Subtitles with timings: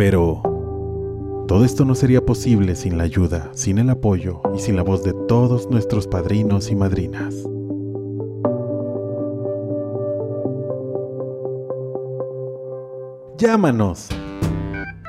[0.00, 4.82] Pero todo esto no sería posible sin la ayuda, sin el apoyo y sin la
[4.82, 7.34] voz de todos nuestros padrinos y madrinas.
[13.36, 14.08] Llámanos,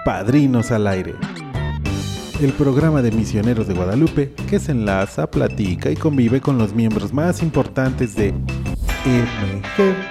[0.04, 1.16] Padrinos al Aire,
[2.42, 7.14] el programa de misioneros de Guadalupe que se enlaza, platica y convive con los miembros
[7.14, 8.34] más importantes de
[9.06, 10.11] MG.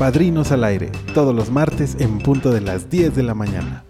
[0.00, 3.84] Padrinos al Aire, todos los martes en punto de las 10 de la mañana.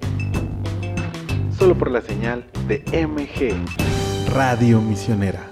[1.56, 3.54] Solo por la señal de MG,
[4.34, 5.49] Radio Misionera.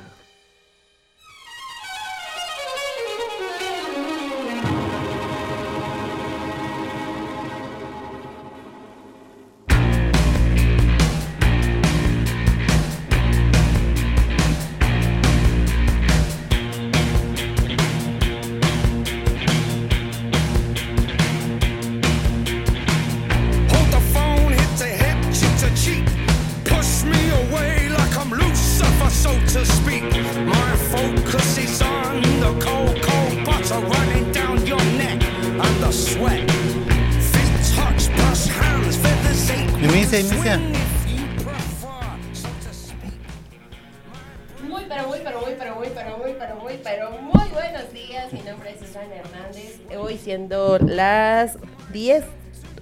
[48.32, 49.80] Mi nombre es Susana Hernández.
[49.98, 51.56] Hoy siendo las
[51.92, 52.24] 10.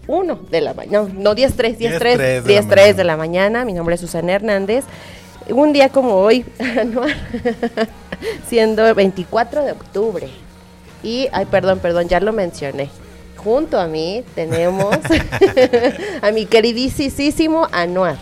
[0.08, 2.68] 1 de la mañana, no, no 10, 3, 10, 3, 10:03 de la 10, 3
[2.68, 2.92] mañana.
[2.96, 3.64] de la mañana.
[3.64, 4.84] Mi nombre es Susana Hernández.
[5.48, 6.44] Un día como hoy,
[8.48, 10.28] siendo 24 de octubre.
[11.02, 12.88] Y, ay, perdón, perdón, ya lo mencioné.
[13.36, 14.96] Junto a mí tenemos
[16.22, 18.16] a mi queridísimo Anuar.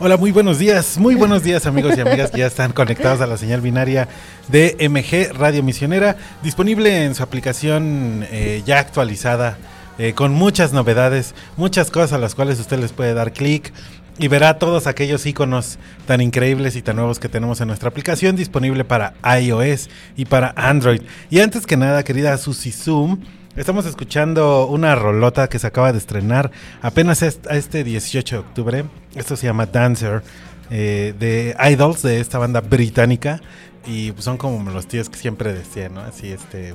[0.00, 3.26] Hola, muy buenos días, muy buenos días amigos y amigas que ya están conectados a
[3.26, 4.06] la señal binaria
[4.46, 9.58] de MG Radio Misionera, disponible en su aplicación eh, ya actualizada,
[9.98, 13.72] eh, con muchas novedades, muchas cosas a las cuales usted les puede dar clic
[14.20, 18.36] y verá todos aquellos iconos tan increíbles y tan nuevos que tenemos en nuestra aplicación,
[18.36, 21.02] disponible para iOS y para Android.
[21.28, 23.18] Y antes que nada, querida Susi Zoom,
[23.58, 28.84] Estamos escuchando una rolota que se acaba de estrenar apenas a este 18 de octubre.
[29.16, 30.22] Esto se llama Dancer,
[30.70, 33.40] eh, de Idols, de esta banda británica.
[33.84, 36.02] Y pues, son como los tíos que siempre decían, ¿no?
[36.02, 36.74] Así, este.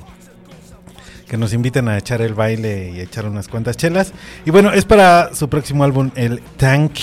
[1.25, 4.11] Que nos inviten a echar el baile y echar unas cuantas chelas.
[4.45, 6.95] Y bueno, es para su próximo álbum, el Tank,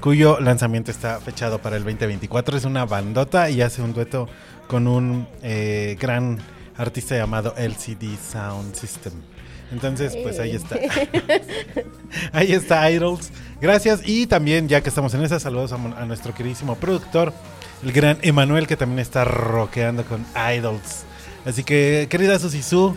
[0.00, 2.56] cuyo lanzamiento está fechado para el 2024.
[2.56, 4.26] Es una bandota y hace un dueto
[4.68, 6.38] con un eh, gran
[6.76, 9.12] artista llamado LCD Sound System.
[9.72, 10.76] Entonces, pues ahí está.
[12.32, 13.30] ahí está Idols.
[13.60, 14.00] Gracias.
[14.04, 17.32] Y también, ya que estamos en esa, saludos a, nuestro queridísimo productor,
[17.82, 20.24] el gran Emanuel, que también está rockeando con
[20.54, 21.04] Idols.
[21.46, 22.94] Así que, querida Susi Su,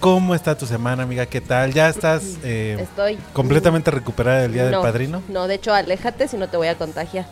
[0.00, 1.26] ¿cómo está tu semana, amiga?
[1.26, 1.72] ¿Qué tal?
[1.72, 5.22] ¿Ya estás eh, Estoy completamente recuperada del Día del No, Padrino?
[5.28, 7.26] No, de hecho, aléjate si no te voy a contagiar.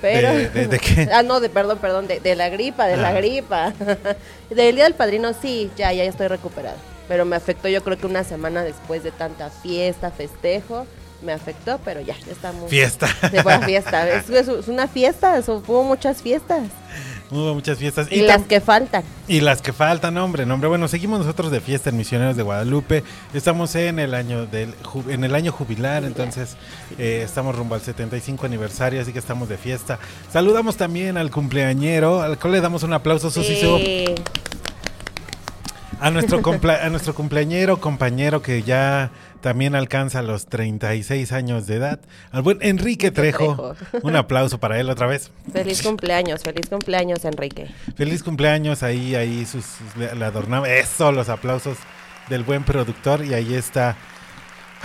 [0.00, 0.32] Pero...
[0.34, 1.08] ¿De, de- de qué?
[1.12, 3.12] Ah, no, de perdón, perdón, de, de la gripa, de la Ah.
[3.12, 3.72] gripa.
[4.50, 6.76] del día del padrino sí, ya, ya estoy recuperada.
[7.08, 10.86] Pero me afectó yo creo que una semana después de tanta fiesta, festejo,
[11.22, 12.68] me afectó, pero ya, ya estamos.
[12.68, 13.08] Fiesta.
[13.30, 14.08] De buena fiesta.
[14.08, 16.62] Es, es- una fiesta, hubo muchas fiestas.
[17.30, 18.06] Hubo muchas fiestas.
[18.10, 19.02] Y, las que faltan.
[19.26, 20.68] Y las que faltan, hombre, hombre.
[20.68, 23.02] Bueno, seguimos nosotros de fiesta en Misioneros de Guadalupe.
[23.34, 24.74] Estamos en el año del
[25.08, 26.56] en el año jubilar, entonces
[26.98, 29.98] eh, estamos rumbo al 75 aniversario, así que estamos de fiesta.
[30.32, 33.80] Saludamos también al cumpleañero, al cual le damos un aplauso, Susi Su.
[35.98, 39.10] A nuestro a nuestro cumpleañero, compañero que ya
[39.40, 42.00] también alcanza los 36 años de edad,
[42.32, 43.74] al buen Enrique Trejo.
[43.74, 43.98] Trejo.
[44.06, 45.30] Un aplauso para él otra vez.
[45.52, 47.68] feliz cumpleaños, feliz cumpleaños, Enrique.
[47.96, 50.68] Feliz cumpleaños, ahí, ahí sus, sus- le, le adornamos.
[50.68, 51.78] Eso, los aplausos
[52.28, 53.24] del buen productor.
[53.24, 53.96] Y ahí está.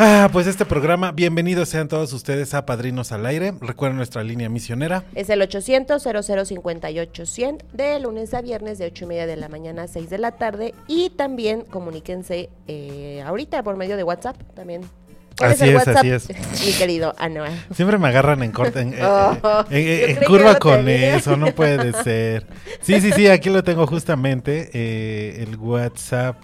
[0.04, 1.12] Ah, pues este programa.
[1.12, 3.54] Bienvenidos sean todos ustedes a Padrinos al Aire.
[3.62, 5.04] Recuerden nuestra línea misionera.
[5.14, 9.48] Es el 800 0058 100 de lunes a viernes de 8 y media de la
[9.48, 14.38] mañana a 6 de la tarde y también comuníquense eh, ahorita por medio de WhatsApp
[14.56, 15.98] también ¿Cuál Así es WhatsApp?
[15.98, 16.28] así es.
[16.66, 17.50] Mi querido Anuar.
[17.74, 21.16] Siempre me agarran en corte, en, eh, Oh, eh, en curva con tenía.
[21.16, 22.46] eso, no puede ser.
[22.82, 26.36] Sí, sí, sí, aquí lo tengo justamente, eh, el WhatsApp,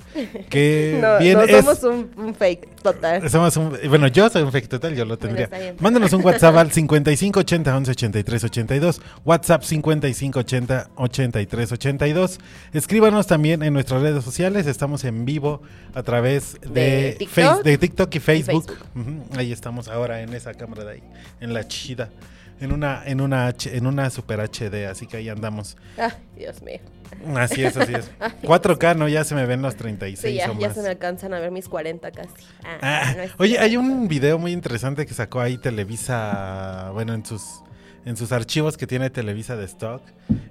[0.49, 1.63] que No, bien no es...
[1.65, 3.29] somos un, un fake total.
[3.29, 5.45] Somos un- bueno, yo soy un fake total, yo lo tendría.
[5.45, 5.75] está bien.
[5.79, 9.01] Mándenos un WhatsApp al 5580 11 83 82.
[9.25, 12.39] WhatsApp 5580 83 82.
[12.73, 14.65] Escríbanos también en nuestras redes sociales.
[14.67, 15.61] Estamos en vivo
[15.93, 17.35] a través de, De TikTok.
[17.35, 18.65] Face- de TikTok y Facebook.
[18.65, 18.76] Facebook.
[19.37, 21.03] Ahí estamos ahora en esa cámara de ahí,
[21.39, 22.09] en la chida.
[22.59, 25.77] En una, en una, H- en una super HD, así que ahí andamos.
[25.95, 26.79] Ay, Dios mío.
[27.35, 28.09] Así es, así es.
[28.41, 29.07] 4K, ¿no?
[29.07, 30.75] Ya se me ven los 36 Sí, ya, o ya más.
[30.75, 32.29] se me alcanzan a ver mis 40 casi.
[32.63, 37.23] Ah, Ah, no oye, hay un video muy interesante que sacó ahí Televisa, bueno, en
[37.25, 37.61] sus
[38.05, 40.01] en sus archivos que tiene Televisa de stock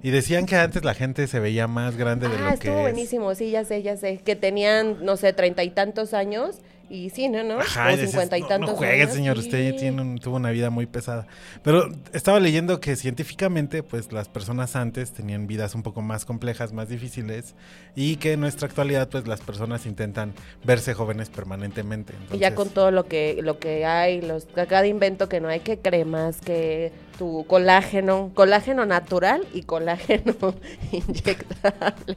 [0.02, 2.76] y decían que antes la gente se veía más grande de Ah, lo que estuvo
[2.76, 2.82] es.
[2.82, 4.18] buenísimo, sí, ya sé, ya sé.
[4.18, 6.56] Que tenían, no sé, treinta y tantos años.
[6.88, 7.42] Y sí, ¿no?
[7.42, 7.58] ¿no?
[7.58, 9.46] Ajá, cincuenta y "No, tantos no, juegue, años, señor, sí.
[9.46, 11.26] usted tiene un- tuvo una vida muy pesada.
[11.64, 16.72] Pero estaba leyendo que científicamente, pues las personas antes tenían vidas un poco más complejas,
[16.72, 17.56] más difíciles,
[17.96, 22.14] y que en nuestra actualidad, pues las personas intentan verse jóvenes permanentemente.
[22.32, 25.58] Y ya con todo lo que lo que hay, los cada invento que no hay,
[25.60, 30.34] que cremas, que tu colágeno, colágeno natural y colágeno
[30.92, 32.16] inyectable.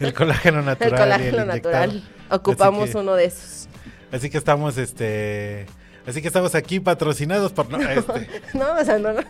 [0.00, 0.92] el colágeno natural.
[0.92, 2.02] El colágeno natural.
[2.30, 3.68] Ocupamos que- uno de esos.
[4.12, 5.66] Así que estamos, este,
[6.06, 9.20] así que estamos aquí patrocinados por, no, este, No, o sea, no, no.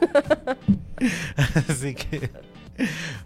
[1.69, 2.31] así que,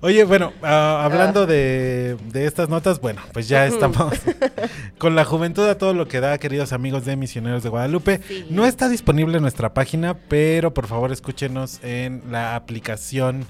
[0.00, 4.14] oye, bueno, ah, hablando de, de estas notas, bueno, pues ya estamos
[4.98, 8.20] con la juventud a todo lo que da, queridos amigos de Misioneros de Guadalupe.
[8.26, 8.46] Sí.
[8.50, 13.46] No está disponible en nuestra página, pero por favor escúchenos en la aplicación.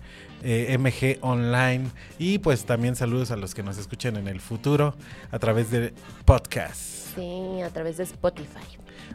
[0.47, 1.87] eh, MG Online
[2.19, 4.95] y pues también saludos a los que nos escuchen en el futuro
[5.33, 5.95] a través de
[6.27, 6.94] podcast.
[7.15, 8.61] Sí, a través de Spotify.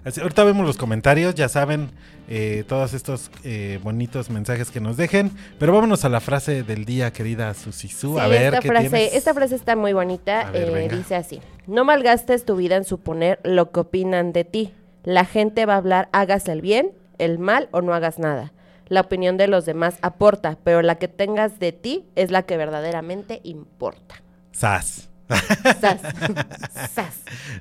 [0.06, 1.90] Así, ahorita vemos los comentarios, ya saben,
[2.30, 5.32] eh, todos estos eh, bonitos mensajes que nos dejen.
[5.58, 8.20] Pero vámonos a la frase del día, querida Susisu.
[8.20, 9.14] a Sí, ver, esta ¿qué frase, tienes?
[9.14, 10.48] esta frase está muy bonita.
[10.48, 14.44] A ver, eh, dice así: No malgastes tu vida en suponer lo que opinan de
[14.46, 14.74] ti.
[15.04, 18.54] La gente va a hablar, hagas el bien, el mal o no hagas nada.
[18.88, 22.58] La opinión de los demás aporta, pero la que tengas de ti es la que
[22.58, 24.16] verdaderamente importa.
[24.52, 25.09] Sas.
[25.30, 26.02] Sas.
[26.94, 27.14] Sas.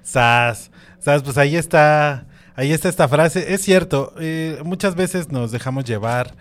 [0.03, 0.71] Sas.
[1.01, 2.25] Sas, pues ahí está.
[2.57, 3.55] Ahí está esta frase.
[3.55, 6.35] Es cierto, eh, muchas veces nos dejamos llevar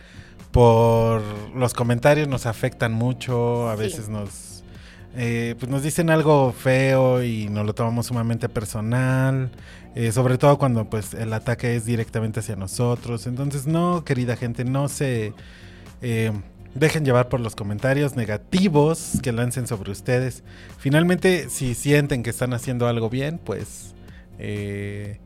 [0.51, 1.21] por
[1.55, 3.83] los comentarios, nos afectan mucho, a Sí.
[3.83, 4.63] veces nos,
[5.15, 9.51] eh, pues nos dicen algo feo y nos lo tomamos sumamente personal,
[9.93, 13.27] eh, sobre todo cuando pues el ataque es directamente hacia nosotros.
[13.27, 15.33] Entonces, no, querida gente, no se
[16.01, 16.31] eh,
[16.79, 20.43] dejen llevar por los comentarios negativos que lancen sobre ustedes.
[20.77, 23.93] Finalmente, si sienten que están haciendo algo bien, pues...
[24.39, 25.19] eh,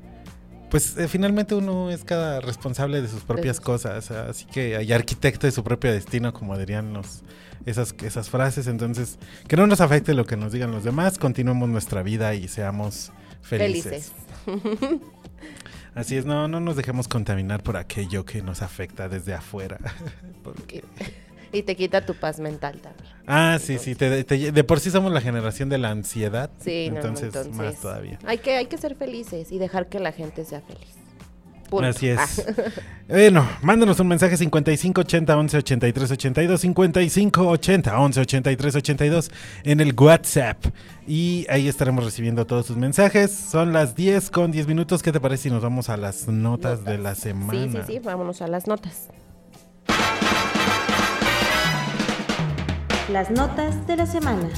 [0.69, 5.45] pues eh, finalmente uno es cada responsable de sus propias cosas, así que hay arquitecto
[5.45, 7.24] de su propio destino, como dirían los,
[7.65, 8.68] esas, esas frases.
[8.68, 9.19] Entonces,
[9.50, 13.12] que no nos afecte lo que nos digan los demás, continuemos nuestra vida y seamos
[13.42, 14.13] felices.
[14.45, 15.01] Felices.
[15.94, 19.77] Así es, no, no nos dejemos contaminar por aquello que nos afecta desde afuera.
[20.44, 20.86] Porque-
[21.53, 23.07] Y te quita tu paz mental también.
[23.27, 26.88] Ah, sí, sí, te- te- de por sí somos la generación de la ansiedad, Sí,
[26.89, 28.18] no, no, entonces, más todavía.
[28.25, 30.95] Hay que, hay que ser felices y dejar que la gente sea feliz.
[31.69, 31.88] Punto.
[31.88, 32.19] Así es.
[32.19, 32.53] Ah.
[33.07, 39.31] Bueno, mándanos un mensaje 5580 11 83 82 5580 11 83 82
[39.63, 40.57] en el WhatsApp
[41.06, 43.31] y ahí estaremos recibiendo todos sus mensajes.
[43.31, 45.03] Son las 10 con 10 minutos.
[45.03, 47.51] ¿Qué te parece si nos vamos a las notas, de la semana?
[47.51, 49.08] Sí, sí, sí, vámonos a las notas.
[53.12, 54.50] Las notas de la semana.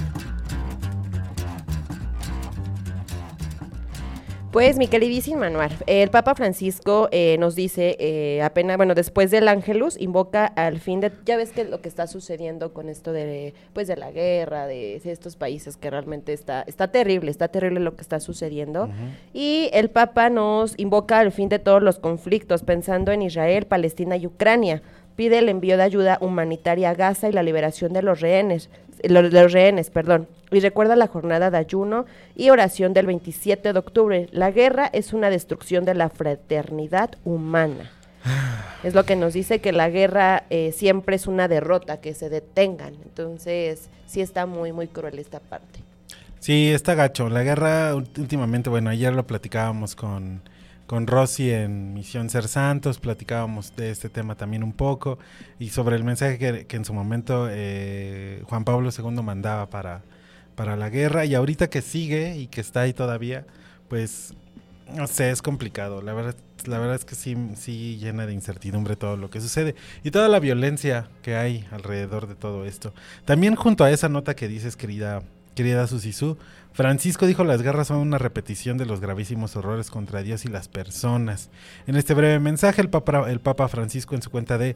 [4.52, 9.48] Pues mi queridísimo Manuel, el Papa Francisco eh, nos dice, eh, apenas, bueno, después del
[9.48, 13.56] Ángelus, invoca al fin de, ya ves que lo que está sucediendo con esto de,
[13.74, 17.80] pues, de la guerra, de, de estos países que realmente está, está terrible, está terrible
[17.80, 18.88] lo que está sucediendo.
[19.34, 24.16] Y el Papa nos invoca al fin de todos los conflictos, pensando en Israel, Palestina
[24.18, 24.84] y Ucrania.
[25.16, 28.70] Pide el envío de ayuda humanitaria a Gaza y la liberación de los rehenes,
[29.04, 30.28] los, los rehenes, perdón.
[30.52, 32.06] Y recuerda la jornada de ayuno
[32.36, 34.28] y oración del 27 de octubre.
[34.32, 37.92] La guerra es una destrucción de la fraternidad humana.
[38.84, 42.30] Es lo que nos dice que la guerra eh, siempre es una derrota, que se
[42.30, 42.94] detengan.
[43.06, 45.80] Entonces, sí está muy, muy cruel esta parte.
[46.40, 47.30] Sí, está gacho.
[47.30, 50.42] La guerra últimamente, bueno, ayer lo platicábamos con,
[50.94, 55.18] con Rosy en Misión Ser Santos, platicábamos de este tema también un poco
[55.58, 60.04] y sobre el mensaje que, en su momento eh, Juan Pablo II mandaba para,
[60.54, 63.48] para la guerra y ahorita que sigue y que está ahí todavía,
[63.88, 64.36] pues
[64.94, 66.04] No sé, es complicado.
[66.04, 66.36] La verdad,
[66.68, 69.74] la verdad es que sí, sí llena de incertidumbre todo lo que sucede
[70.04, 72.94] y toda la violencia que hay alrededor de todo esto.
[73.26, 75.24] También junto a esa nota que dices, querida,
[75.56, 76.38] querida Susisú,
[76.74, 80.68] Francisco dijo las guerras son una repetición de los gravísimos horrores contra Dios y las
[80.68, 81.52] personas.
[81.86, 84.76] En este breve mensaje, el Papa, Francisco en su cuenta de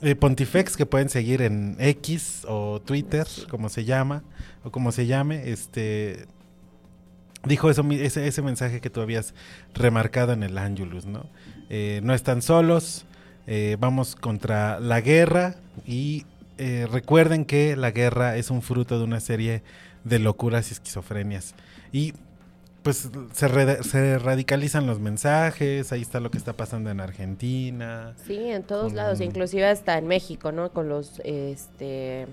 [0.00, 4.22] eh, Pontifex, que pueden seguir en X o Twitter, como se llama,
[4.64, 6.26] o como se llame, este
[7.44, 9.34] dijo eso, ese, mensaje que tú habías
[9.74, 11.26] remarcado en el Angelus, ¿no?
[11.68, 13.04] Eh, no están solos,
[13.46, 16.24] eh, vamos contra la guerra y
[16.90, 19.64] recuerden que la guerra es un fruto de una serie
[20.04, 21.54] de locuras y esquizofrenias.
[21.92, 22.12] Y
[22.82, 28.14] pues se, re- se radicalizan los mensajes, ahí está lo que está pasando en Argentina.
[28.26, 30.70] Sí, en todos Con- lados, inclusive hasta en México, ¿no?
[30.70, 32.26] Con los, este,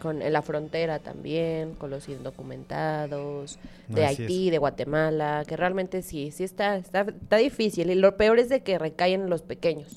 [0.00, 6.30] con en la frontera también, con los indocumentados, de Haití, de Guatemala, que realmente sí,
[6.30, 7.90] sí está, está, está difícil.
[7.90, 9.88] Y lo peor es de que recaen en los pequeños,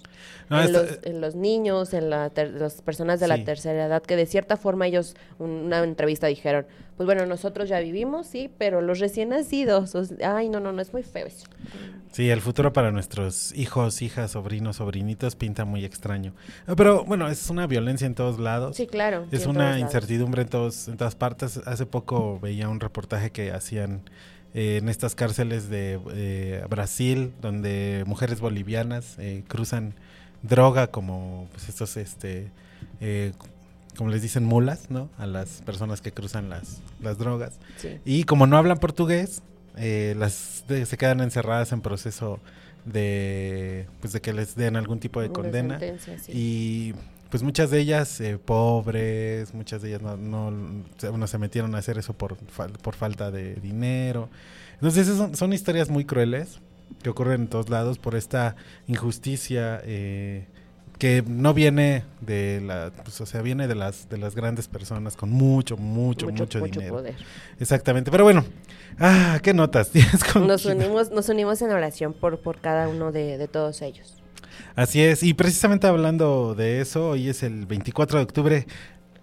[0.50, 3.30] No, en, está- los, en los niños, en la ter- las personas de Sí.
[3.30, 6.66] la tercera edad, que de cierta forma ellos, un- una entrevista dijeron,
[7.00, 10.92] pues bueno, nosotros ya vivimos, sí, pero los recién nacidos, ay, no, no, no, es
[10.92, 11.48] muy feo eso.
[12.12, 16.34] Sí, el futuro para nuestros hijos, hijas, sobrinos, sobrinitos pinta muy extraño.
[16.68, 18.76] Ah, Pero bueno, es una violencia en todos lados.
[18.76, 19.26] Sí, claro.
[19.32, 21.62] Es una incertidumbre en, todos, en todas partes.
[21.66, 24.02] Hace poco veía un reportaje que hacían
[24.54, 29.94] eh, en estas cárceles de eh, Brasil, donde mujeres bolivianas eh, cruzan
[30.42, 32.52] droga como pues, estos, este,
[33.00, 33.32] eh,
[34.00, 35.10] como les dicen, mulas, ¿no?
[35.20, 37.60] A las personas que cruzan las, las drogas.
[37.78, 38.00] Sí.
[38.06, 39.44] Y como no hablan portugués,
[39.78, 42.40] eh, las de- se quedan encerradas en proceso
[42.86, 45.80] de, pues, de que les den algún tipo de Una condena.
[45.80, 46.32] sí.
[46.32, 46.94] Y
[47.30, 51.76] pues muchas de ellas eh, pobres, muchas de ellas no, no, se- bueno, se metieron
[51.76, 54.30] a hacer eso por, por falta de dinero.
[54.76, 56.60] Entonces son, son historias muy crueles
[57.04, 58.56] que ocurren en todos lados por esta
[58.88, 60.48] injusticia eh,
[61.00, 65.16] que no viene de la, pues, o sea, viene de las de las grandes personas
[65.16, 66.96] con mucho, mucho, mucho, dinero.
[66.96, 67.16] poder.
[67.60, 68.12] Exactamente.
[68.12, 68.46] Pero bueno,
[69.00, 73.12] ah, qué notas tienes con Nos unimos, nos unimos en oración por, por cada uno
[73.12, 74.22] de, de todos ellos.
[74.76, 78.68] Así es, y precisamente hablando de eso, hoy es el 24 de octubre,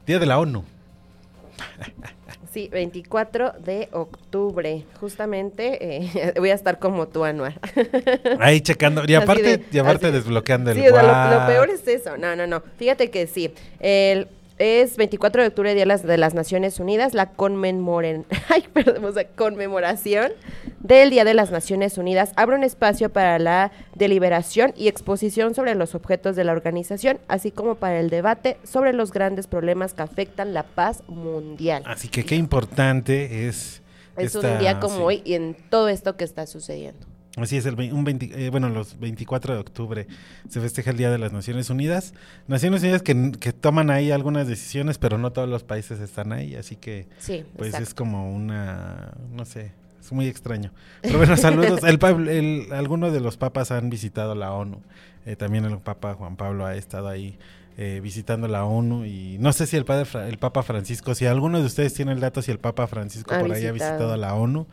[0.07, 0.65] Día de la ONU.
[2.57, 4.87] Sí, 24 de octubre.
[4.99, 7.61] Justamente eh, voy a estar como tú, Anuar.
[8.41, 11.87] Ahí checando, y aparte, de- y aparte desbloqueando el Sí, o sea, lo, peor es
[11.87, 12.17] eso.
[12.17, 12.63] No, no, no.
[12.79, 13.53] Fíjate que sí.
[13.79, 18.65] El, es 24 de octubre, Día de las, de las Naciones Unidas, la conmemoren, ay,
[18.73, 20.33] perdón, sea, conmemoración
[20.81, 25.75] del Día de las Naciones Unidas abre un espacio para la deliberación y exposición sobre
[25.75, 30.03] los objetos de la organización, así como para el debate sobre los grandes problemas que
[30.03, 31.83] afectan la paz mundial.
[31.87, 33.83] Así que qué importante es.
[34.17, 35.03] es esta- un día como sí.
[35.03, 37.07] hoy y en todo esto que está sucediendo.
[37.37, 40.07] Así es, el, un 20 eh, bueno, los 24 de octubre
[40.49, 42.15] se festeja el Día de las Naciones Unidas.
[42.49, 46.55] Naciones Unidas que, que toman ahí algunas decisiones, pero no todos los países están ahí,
[46.57, 47.89] así que Sí, pues exacto.
[47.89, 50.71] es como una, no sé, es muy extraño.
[51.03, 51.81] Pero bueno, saludos.
[51.85, 54.81] El, el- algunos de los papas han visitado la ONU.
[55.27, 57.37] Eh, también el Papa Juan Pablo ha estado ahí
[57.77, 61.59] eh, visitando la ONU y no sé si el padre el Papa Francisco, si alguno
[61.61, 64.17] de ustedes tiene el dato si el Papa Francisco Ha por ahí ha visitado.
[64.17, 64.67] la ONU,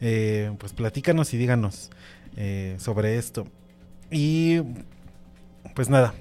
[0.00, 1.90] eh, pues platícanos y díganos
[2.36, 3.46] eh, sobre esto.
[4.10, 4.60] Y
[5.74, 6.14] pues nada,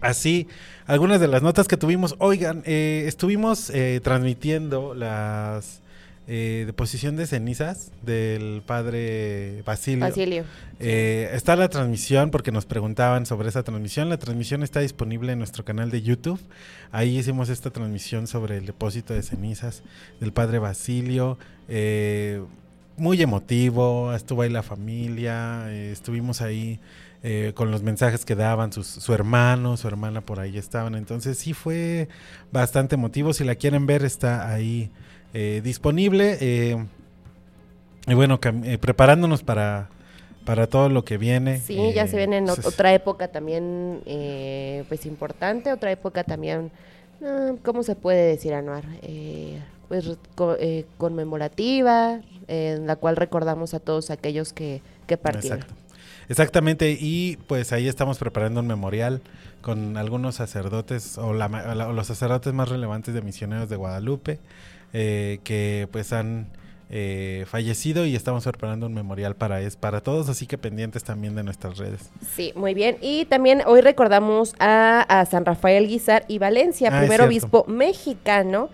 [0.00, 0.48] así
[0.86, 2.16] algunas de las notas que tuvimos.
[2.18, 3.72] Oigan, eh, estuvimos
[4.02, 5.80] transmitiendo las
[6.32, 9.98] eh, deposición de cenizas del padre Basilio.
[10.06, 10.44] Basilio.
[10.78, 14.08] Eh, está la transmisión porque nos preguntaban sobre esa transmisión.
[14.08, 16.38] La transmisión está disponible en nuestro canal de YouTube.
[16.92, 19.82] Ahí hicimos esta transmisión sobre el depósito de cenizas
[20.20, 21.36] del padre Basilio.
[21.68, 22.44] Eh,
[23.00, 26.78] muy emotivo, estuvo ahí la familia, eh, estuvimos ahí
[27.22, 30.94] eh, con los mensajes que daban sus- su hermano, su hermana por ahí estaban.
[30.94, 32.08] Entonces sí fue
[32.52, 33.32] bastante emotivo.
[33.32, 34.90] Si la quieren ver está ahí
[35.34, 36.38] eh, disponible.
[36.40, 36.76] eh,
[38.06, 39.88] y bueno, eh, preparándonos para,
[40.44, 41.58] para todo lo que viene.
[41.58, 46.24] Sí, ya se viene en ot- pues, otra época también, eh, pues importante, otra época
[46.24, 46.70] también,
[47.22, 48.84] ah, ¿cómo se puede decir, Anuar?
[49.02, 55.16] Eh, pues co- eh, conmemorativa, eh, en la cual recordamos a todos aquellos que, que
[55.18, 55.58] partieron.
[55.58, 55.74] Exacto.
[56.28, 59.20] Exactamente, y pues ahí estamos preparando un memorial
[59.62, 63.74] con algunos sacerdotes o, la o la- o los sacerdotes más relevantes de misioneros de
[63.76, 64.38] Guadalupe
[64.92, 66.46] eh, que pues han
[66.88, 71.34] eh, fallecido y estamos preparando un memorial para es para todos, así que pendientes también
[71.34, 72.10] de nuestras redes.
[72.34, 72.96] Sí, muy bien.
[73.00, 78.70] Y también hoy recordamos a, a San Rafael Guizar y Valencia, Ah, primer obispo mexicano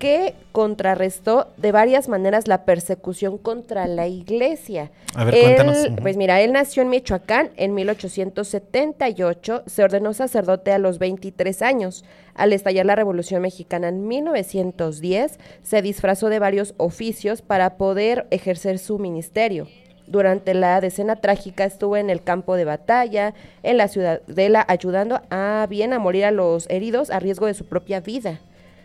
[0.00, 4.90] que contrarrestó de varias maneras la persecución contra la iglesia.
[5.14, 5.88] A ver, Él- cuéntanos.
[6.00, 12.04] Pues mira, él nació en Michoacán en 1878, se ordenó sacerdote a los 23 años.
[12.34, 18.78] Al estallar la Revolución Mexicana en 1910, se disfrazó de varios oficios para poder ejercer
[18.78, 19.68] su ministerio.
[20.06, 25.66] Durante la decena trágica estuvo en el campo de batalla, en la ciudadela, ayudando a
[25.68, 28.40] bien a morir a los heridos a riesgo de su propia vida.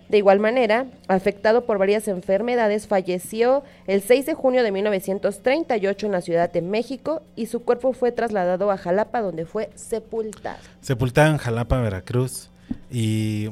[0.10, 6.12] De igual manera, afectado por varias enfermedades, falleció el 6 de junio de 1938 en
[6.12, 10.60] la Ciudad de México y su cuerpo fue trasladado a Jalapa donde fue sepultado.
[10.82, 12.50] Sepultado en Jalapa, Veracruz.
[12.92, 13.50] Y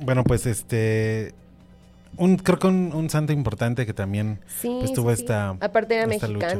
[0.00, 1.34] bueno, pues este.
[2.18, 5.22] Un, creo que un, un santo importante que también Sí, pues, tuvo sí.
[5.22, 5.56] esta.
[5.60, 6.54] Aparte era esta lucha.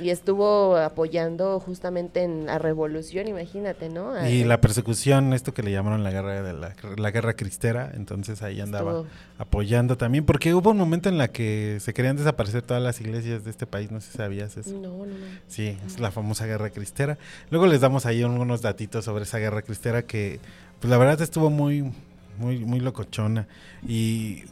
[0.00, 4.12] Y estuvo apoyando justamente en la revolución, imagínate, ¿no?
[4.12, 7.90] A- Y la persecución, esto que le llamaron la guerra de la, la guerra cristera,
[7.94, 9.06] entonces ahí andaba Estuvo-
[9.38, 13.44] apoyando también, porque hubo un momento en la que se querían desaparecer todas las iglesias
[13.44, 14.70] de este país, no sé si sabías eso.
[14.70, 15.14] No, no, no.
[15.48, 17.18] Sí, es la famosa guerra cristera.
[17.50, 20.40] Luego les damos ahí unos datitos sobre esa guerra cristera que,
[20.80, 21.92] pues la verdad estuvo muy,
[22.38, 23.46] muy, muy locochona
[23.86, 24.44] y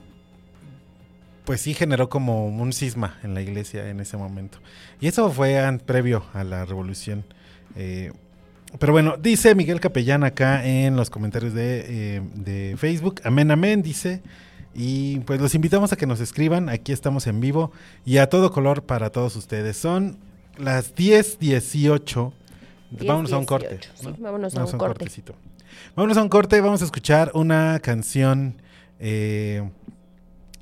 [1.44, 4.58] pues sí generó como un cisma en la iglesia en ese momento.
[5.00, 7.24] Y eso fue previo a la revolución.
[7.76, 8.12] Eh,
[8.78, 13.20] pero bueno, dice Miguel Capellán acá en los comentarios de, eh, de Facebook.
[13.24, 14.22] Amén, amén, dice.
[14.74, 16.68] Y pues los invitamos a que nos escriban.
[16.68, 17.72] Aquí estamos en vivo
[18.04, 19.76] y a todo color para todos ustedes.
[19.76, 20.18] Son
[20.56, 22.32] las 10:18.
[22.92, 23.80] 10, Vámonos a un 18, corte.
[23.94, 24.16] sí, ¿no?
[24.18, 24.78] vámonos a un corte.
[24.78, 25.34] cortecito.
[25.96, 26.60] Vámonos a un corte.
[26.60, 28.60] Vamos a escuchar una canción
[29.00, 29.68] eh,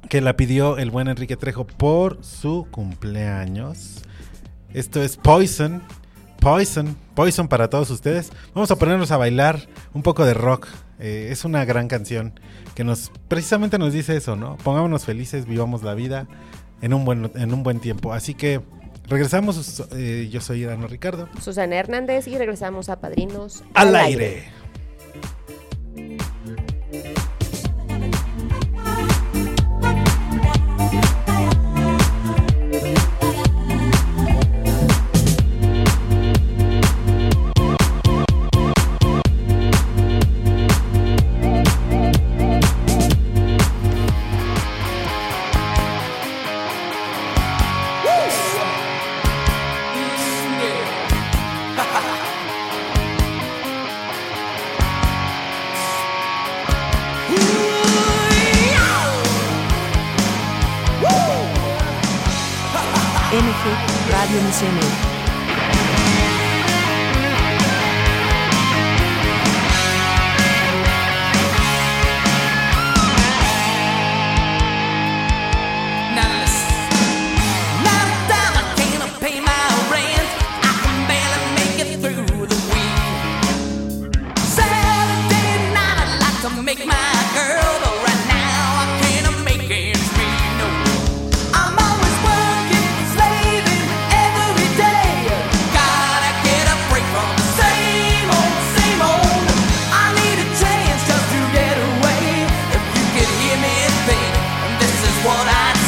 [0.09, 4.03] que la pidió el buen Enrique Trejo por su cumpleaños.
[4.73, 5.83] Esto es Poison.
[6.41, 6.97] Poison.
[7.15, 8.31] Poison para todos ustedes.
[8.55, 10.69] Vamos a ponernos a bailar un poco de rock.
[10.99, 12.39] Eh, es una gran canción
[12.75, 14.57] que nos precisamente nos dice eso, ¿no?
[14.59, 16.27] Pongámonos felices, vivamos la vida
[16.81, 18.13] en un buen, en un buen tiempo.
[18.13, 18.61] Así que
[19.09, 19.85] regresamos.
[19.93, 21.29] eh, yo soy Irano Ricardo.
[21.41, 24.58] Susana Hernández y regresamos a Padrinos Al aire.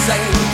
[0.00, 0.49] same.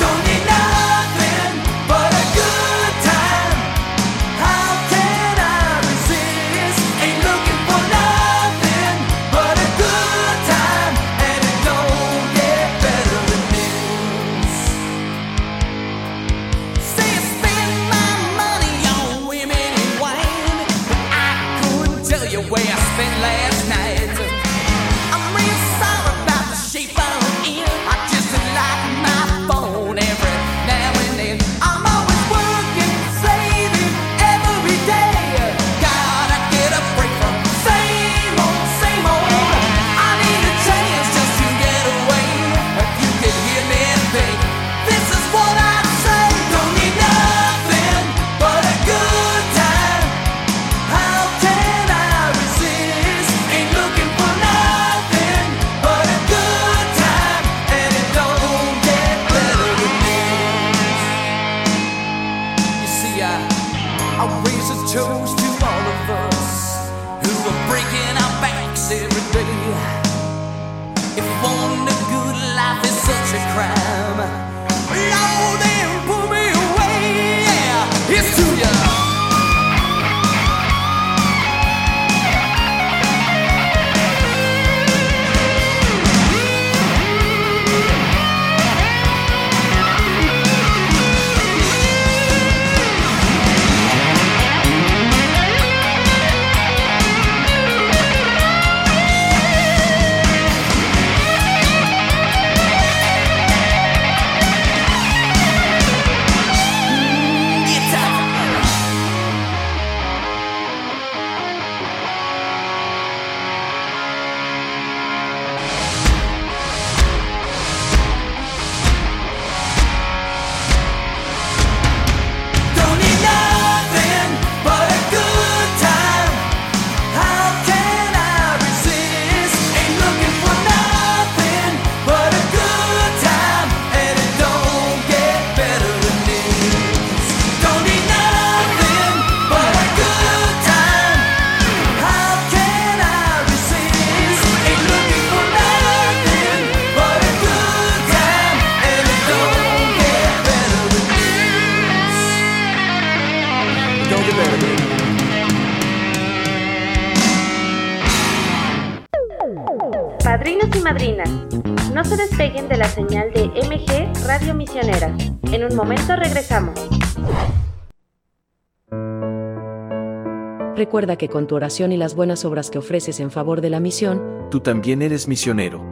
[170.86, 173.80] Recuerda que con tu oración y las buenas obras que ofreces en favor de la
[173.80, 174.22] misión,
[174.52, 175.84] Tú también eres misionero.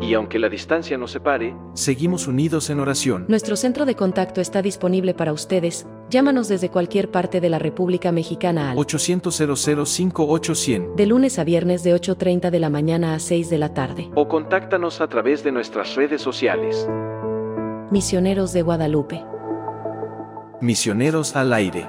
[0.00, 3.24] Y aunque la distancia nos separe, seguimos unidos en oración.
[3.26, 5.88] nuestro centro de contacto está disponible para ustedes.
[6.08, 11.82] Llámanos desde cualquier parte de la República Mexicana al 800 5800 de lunes a viernes
[11.82, 14.08] de 8.30 de la mañana a 6 de la tarde.
[14.14, 16.88] o contáctanos a través de nuestras redes sociales.
[17.90, 19.24] Misioneros de Guadalupe.
[20.60, 21.88] Misioneros al aire.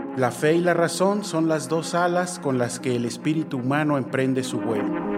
[0.17, 3.97] la fe y la razón son las dos alas con las que el espíritu humano
[3.97, 5.11] emprende su vuelo.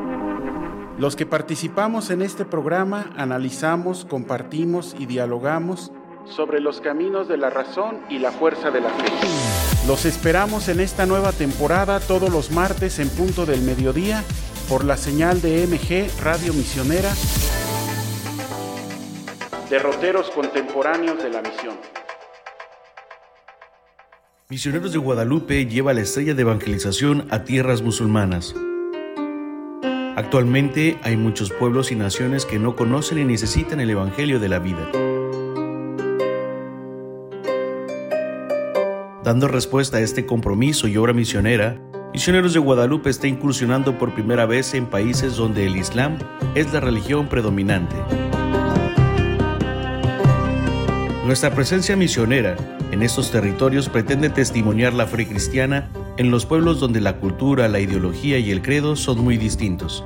[0.99, 5.91] Los que participamos en este programa analizamos, compartimos y dialogamos
[6.25, 9.05] sobre los caminos de la razón y la fuerza de la fe.
[9.87, 14.23] Los esperamos en esta nueva temporada todos los martes en punto del mediodía
[14.69, 17.09] por la señal de MG Radio Misionera,
[19.69, 22.02] derroteros contemporáneos de la misión.
[24.49, 28.53] Misioneros de Guadalupe lleva la estrella de evangelización a tierras musulmanas.
[30.17, 34.59] Actualmente hay muchos pueblos y naciones que no conocen y necesitan el Evangelio de la
[34.59, 34.91] vida.
[39.23, 41.79] Dando respuesta a este compromiso y obra misionera,
[42.11, 46.19] Misioneros de Guadalupe está incursionando por primera vez en países donde el Islam
[46.53, 47.95] es la religión predominante.
[51.23, 52.57] Nuestra presencia misionera
[52.91, 57.79] en estos territorios pretende testimoniar la fe cristiana en los pueblos donde la cultura, la
[57.79, 60.03] ideología y el credo son muy distintos.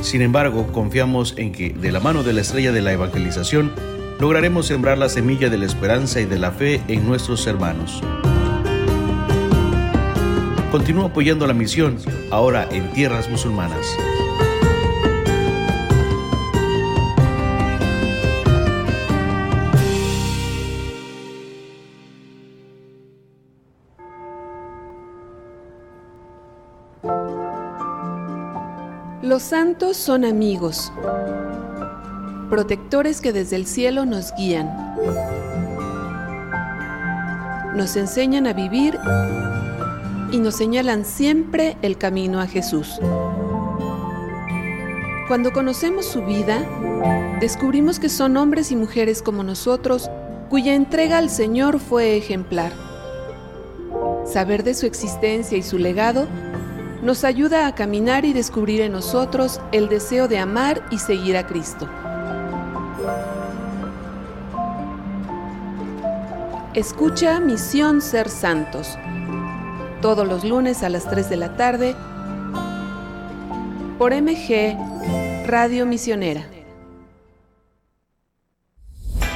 [0.00, 3.70] Sin embargo, confiamos en que, de la mano de la estrella de la evangelización,
[4.18, 8.02] lograremos sembrar la semilla de la esperanza y de la fe en nuestros hermanos.
[10.70, 11.98] Continúa apoyando la misión,
[12.30, 13.86] ahora en tierras musulmanas.
[29.32, 30.92] Los santos son amigos,
[32.50, 34.68] protectores que desde el cielo nos guían,
[37.74, 38.98] nos enseñan a vivir
[40.32, 43.00] y nos señalan siempre el camino a Jesús.
[45.28, 46.62] Cuando conocemos su vida,
[47.40, 50.10] descubrimos que son hombres y mujeres como nosotros,
[50.50, 52.72] cuya entrega al Señor fue ejemplar.
[54.26, 56.28] Saber de su existencia y su legado
[57.02, 61.46] nos ayuda a caminar y descubrir en nosotros el deseo de amar y seguir a
[61.46, 61.88] Cristo.
[66.74, 68.96] Escucha Misión Ser Santos,
[70.00, 71.94] todos los lunes a las 3 de la tarde,
[73.98, 74.76] por MG
[75.46, 76.46] Radio Misionera.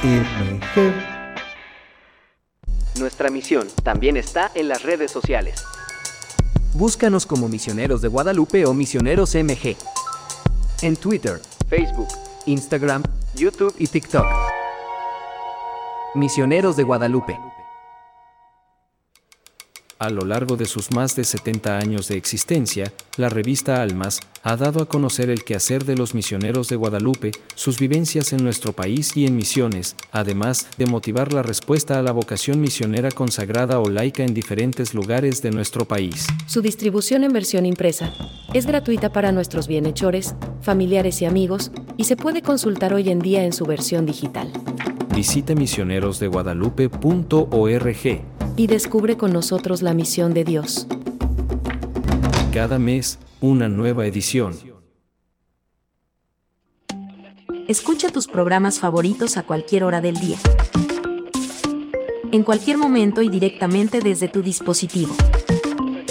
[0.03, 0.93] MG.
[2.97, 5.63] Nuestra misión también está en las redes sociales.
[6.77, 9.75] Búscanos como Misioneros de Guadalupe o Misioneros MG.
[10.83, 12.07] En Twitter, Facebook,
[12.45, 13.01] Instagram,
[13.33, 14.27] YouTube y TikTok.
[16.13, 17.46] Misioneros de Guadalupe.
[19.99, 24.55] A lo largo de sus más de 70 años de existencia, la revista Almas ha
[24.55, 29.17] dado a conocer el quehacer de los misioneros de Guadalupe, sus vivencias en nuestro país
[29.17, 34.23] y en misiones, además de motivar la respuesta a la vocación misionera consagrada o laica
[34.23, 36.27] en diferentes lugares de nuestro país.
[36.45, 38.13] Su distribución en versión impresa
[38.53, 43.45] es gratuita para nuestros bienhechores, familiares y amigos y se puede consultar hoy en día
[43.45, 44.53] en su versión digital.
[45.09, 48.36] Visita misionerosdeguadalupe.org.
[48.57, 50.87] Y descubre con nosotros la misión de Dios.
[52.51, 54.57] Cada mes, una nueva edición.
[57.67, 60.37] Escucha tus programas favoritos a cualquier hora del día.
[62.31, 65.13] En cualquier momento y directamente desde tu dispositivo.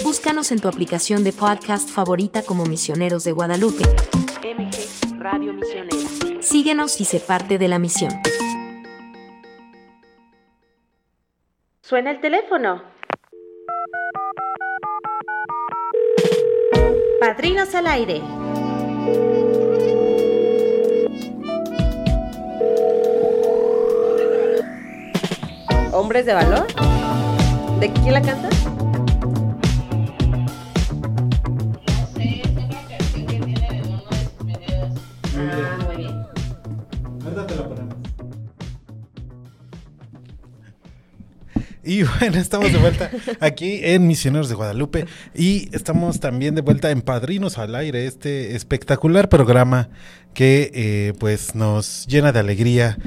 [0.05, 3.83] Búscanos en tu aplicación de podcast favorita como Misioneros de Guadalupe.
[4.41, 6.41] MG Radio Misionera.
[6.41, 8.13] Síguenos y sé parte de la misión.
[11.87, 12.81] Suena el teléfono.
[17.21, 18.21] Padrinos al aire.
[25.93, 26.67] ¿Hombres de valor?
[27.79, 28.49] ¿De quién la canta?
[41.87, 46.91] Y bueno, estamos de vuelta aquí en Misioneros de Guadalupe y estamos también de vuelta
[46.91, 49.87] en Padrinos al Aire, este espectacular programa
[50.33, 52.97] que eh, pues nos llena de alegría.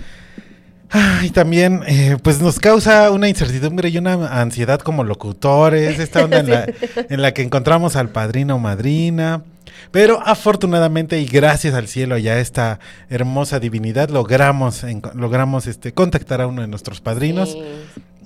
[0.90, 6.24] Ah, y también eh, pues nos causa una incertidumbre y una ansiedad como locutores, esta
[6.24, 6.66] onda en, la,
[7.10, 9.44] en la que encontramos al padrino o madrina.
[9.90, 15.92] Pero afortunadamente y gracias al cielo y a esta hermosa divinidad logramos, en- logramos este,
[15.92, 17.56] contactar a uno de nuestros padrinos.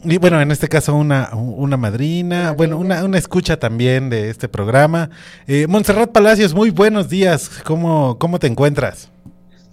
[0.07, 4.49] Y bueno, en este caso una, una madrina, bueno, una, una escucha también de este
[4.49, 5.09] programa.
[5.47, 7.49] Eh, Montserrat Palacios, muy buenos días.
[7.65, 9.09] ¿Cómo, ¿Cómo te encuentras?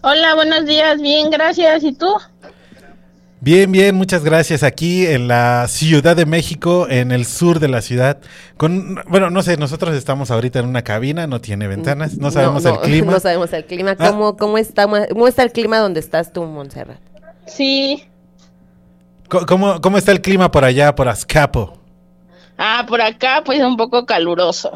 [0.03, 1.83] Hola, buenos días, bien, gracias.
[1.83, 2.07] ¿Y tú?
[3.43, 4.61] Bien, bien, muchas gracias.
[4.61, 8.19] Aquí en la Ciudad de México, en el sur de la ciudad.
[8.55, 12.63] Con, bueno, no sé, nosotros estamos ahorita en una cabina, no tiene ventanas, no sabemos
[12.65, 13.13] el clima.
[13.13, 13.95] No sabemos el clima.
[13.97, 14.11] Ah.
[14.11, 16.99] ¿Cómo, cómo, está, ¿Cómo está el clima donde estás tú, Montserrat?
[17.47, 18.03] Sí.
[19.27, 21.79] ¿Cómo, ¿Cómo está el clima por allá, por Azcapo?
[22.59, 24.71] Ah, por acá, pues un poco caluroso.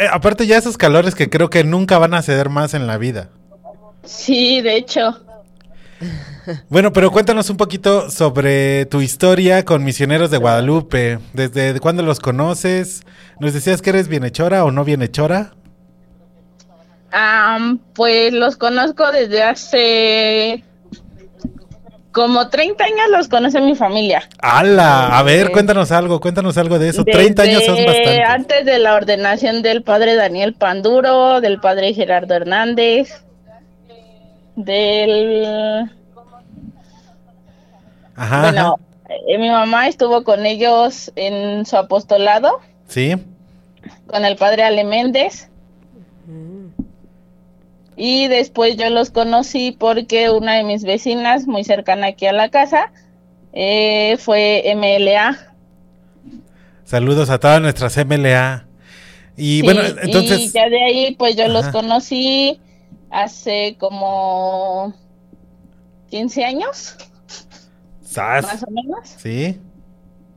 [0.00, 2.98] Eh, aparte ya esos calores que creo que nunca van a ceder más en la
[2.98, 3.28] vida.
[4.02, 5.20] Sí, de hecho.
[6.68, 11.18] Bueno, pero cuéntanos un poquito sobre tu historia con Misioneros de Guadalupe.
[11.32, 13.02] ¿Desde cuándo los conoces?
[13.38, 15.52] ¿Nos decías que eres bienhechora o no bienhechora?
[17.12, 20.64] Am, pues los conozco desde hace
[22.12, 24.28] como 30 años los conoce mi familia.
[24.40, 25.16] ¡Hala!
[25.16, 27.04] A ver, cuéntanos algo, cuéntanos algo de eso.
[27.04, 28.22] 30 años son Desde bastante.
[28.24, 33.22] Antes de la ordenación del padre Daniel Panduro, del padre Gerardo Hernández,
[34.64, 35.90] del...
[38.16, 38.40] Ajá.
[38.42, 38.78] Bueno,
[39.28, 43.14] eh, mi mamá estuvo con ellos en su apostolado, Sí.
[44.06, 45.48] con el padre Ale Méndez.
[47.96, 52.48] Y después yo los conocí porque una de mis vecinas, muy cercana aquí a la
[52.48, 52.92] casa,
[53.52, 55.36] eh, fue MLA.
[56.84, 58.66] Saludos a todas nuestras MLA.
[59.36, 60.52] Y Sí, bueno, y entonces.
[60.52, 62.58] ya de ahí, pues yo los conocí
[63.10, 64.94] hace como
[66.10, 66.96] 15 años,
[68.00, 68.44] ¿sas?
[68.44, 69.08] más o menos.
[69.18, 69.58] Sí.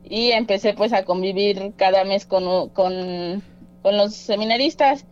[0.04, 3.42] Y empecé pues a convivir cada mes con, con,
[3.82, 5.06] con los seminaristas.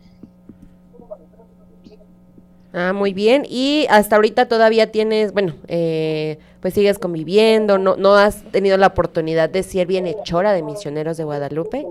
[2.74, 3.44] Ah, muy bien.
[3.48, 8.88] Y hasta ahorita todavía tienes, bueno, eh, pues sigues conviviendo, no, no has tenido la
[8.88, 11.86] oportunidad de ser bienhechora de misioneros de Guadalupe.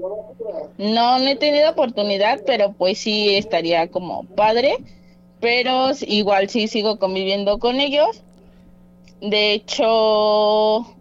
[0.78, 4.78] No, no he tenido oportunidad, pero pues sí estaría como padre.
[5.42, 8.24] Pero igual sí sigo conviviendo con ellos.
[9.22, 10.96] De hecho,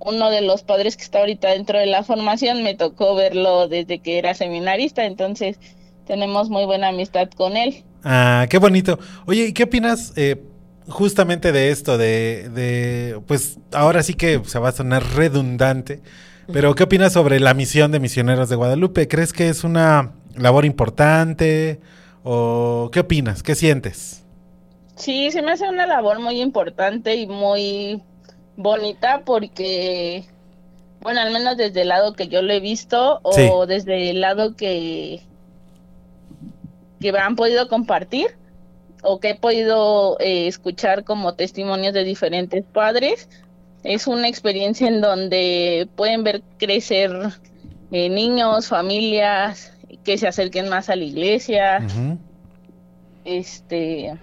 [0.00, 4.00] uno de los padres que está ahorita dentro de la formación me tocó verlo desde
[4.00, 5.58] que era seminarista, entonces
[6.06, 7.84] tenemos muy buena amistad con él.
[8.04, 8.98] Ah, qué bonito.
[9.26, 10.42] Oye, ¿y qué opinas eh,
[10.88, 11.96] justamente de esto?
[11.96, 16.02] De, de, pues ahora sí que se va a sonar redundante,
[16.52, 19.08] pero ¿qué opinas sobre la misión de Misioneros de Guadalupe?
[19.08, 21.80] ¿Crees que es una labor importante?
[22.24, 23.42] ¿O qué opinas?
[23.42, 24.24] ¿Qué sientes?
[24.96, 28.00] Sí, se me hace una labor muy importante y muy
[28.56, 30.24] bonita porque,
[31.00, 33.50] bueno, al menos desde el lado que yo lo he visto o Sí.
[33.68, 35.20] desde el lado que,
[37.00, 38.28] que han podido compartir
[39.02, 43.28] o que he podido eh, escuchar como testimonios de diferentes padres,
[43.82, 47.10] es una experiencia en donde pueden ver crecer
[47.92, 49.73] eh, niños, familias
[50.04, 51.82] que se acerquen más a la iglesia
[53.24, 54.16] este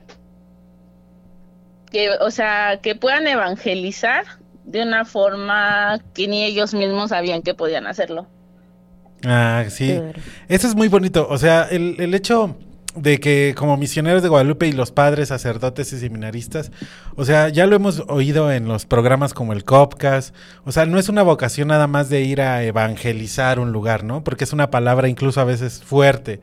[1.92, 4.26] que o sea que puedan evangelizar
[4.64, 8.28] de una forma que ni ellos mismos sabían que podían hacerlo
[9.24, 9.88] Ah, sí.
[9.88, 10.20] Claro.
[10.48, 11.28] Eso es muy bonito.
[11.30, 12.56] O sea, el, el hecho
[12.96, 16.72] de que como misioneros de Guadalupe y los padres, sacerdotes y seminaristas,
[17.16, 21.00] o sea, ya lo hemos oído en los programas como el Copcast, o sea, no
[21.00, 24.24] es una vocación nada más de ir a evangelizar un lugar, ¿no?
[24.24, 26.42] Porque es una palabra incluso a veces fuerte.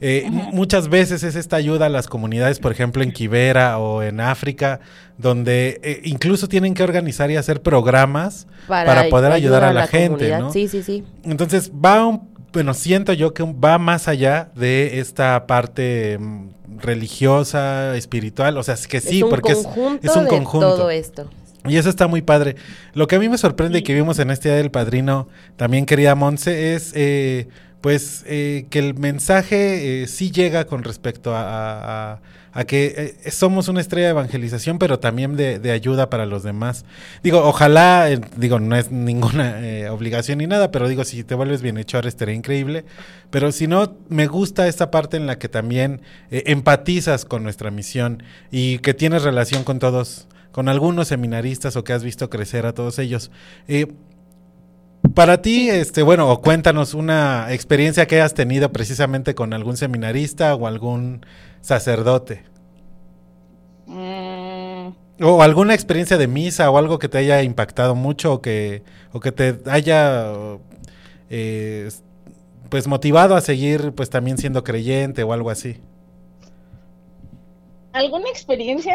[0.00, 4.20] Eh, Muchas veces es esta ayuda a las comunidades, por ejemplo, en Quivera o en
[4.20, 4.80] África,
[5.16, 10.38] donde eh, incluso tienen que organizar y hacer programas para, poder ayudar a la, gente.
[10.38, 10.52] ¿no?
[10.52, 11.04] Sí, sí, sí.
[11.24, 17.96] Entonces va un, bueno, siento yo que va más allá de esta parte mm, religiosa,
[17.96, 20.74] espiritual, o sea, es que sí, es porque es, un de conjunto.
[20.76, 21.28] todo esto.
[21.66, 22.56] Y eso está muy padre.
[22.94, 25.86] Lo que a mí me sorprende y que vimos en este Día del Padrino, también
[25.86, 27.48] querida Monse, es, eh,
[27.80, 32.20] pues eh, que el mensaje eh, sí llega con respecto a, a- a-
[32.58, 36.84] a que eh, somos una estrella de evangelización, pero también de, ayuda para los demás.
[37.22, 41.36] Digo, ojalá, eh, digo, no es ninguna eh, obligación ni nada, pero digo, si te
[41.36, 42.84] vuelves bienhechor estaría increíble.
[43.30, 48.24] Pero si no, me gusta esta parte en la que también empatizas con nuestra misión
[48.50, 52.74] y que tienes relación con todos, con algunos seminaristas o que has visto crecer a
[52.74, 53.30] todos ellos.
[55.14, 60.66] Para ti, este, bueno, cuéntanos una experiencia que hayas tenido precisamente con algún seminarista o
[60.66, 61.24] algún
[61.60, 62.47] sacerdote.
[63.88, 64.92] Mm,
[65.24, 69.18] O alguna experiencia de misa o algo que te haya impactado mucho o que, o
[69.20, 70.30] que te haya
[71.30, 71.88] eh,
[72.68, 75.76] pues motivado a seguir pues también siendo creyente o algo así.
[77.92, 78.94] ¿Alguna experiencia?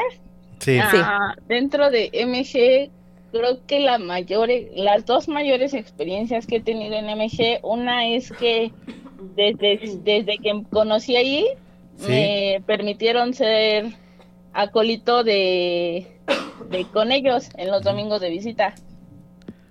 [0.59, 0.77] Sí.
[0.81, 2.89] Ah, Dentro de MG,
[3.31, 8.31] creo que la mayor, las dos mayores experiencias que he tenido en MG, una es
[8.31, 8.71] que
[9.35, 11.47] desde, desde que conocí ahí,
[11.97, 12.07] Sí.
[12.09, 13.93] me permitieron ser
[14.53, 16.07] acólito de,
[16.69, 18.75] de con ellos en los domingos de visita.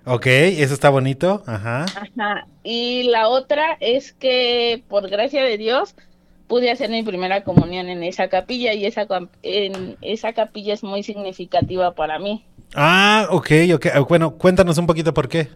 [0.05, 1.43] Ok, eso está bonito.
[1.45, 1.85] Ajá.
[1.85, 2.47] Ajá.
[2.63, 5.95] Y la otra es que por gracia de Dios
[6.47, 9.07] pude hacer mi primera comunión en esa capilla y esa
[9.43, 12.45] en esa capilla es muy significativa para mí.
[12.75, 13.85] Ah, ok, ok.
[13.93, 15.49] Ah, Bueno, cuéntanos un poquito por qué.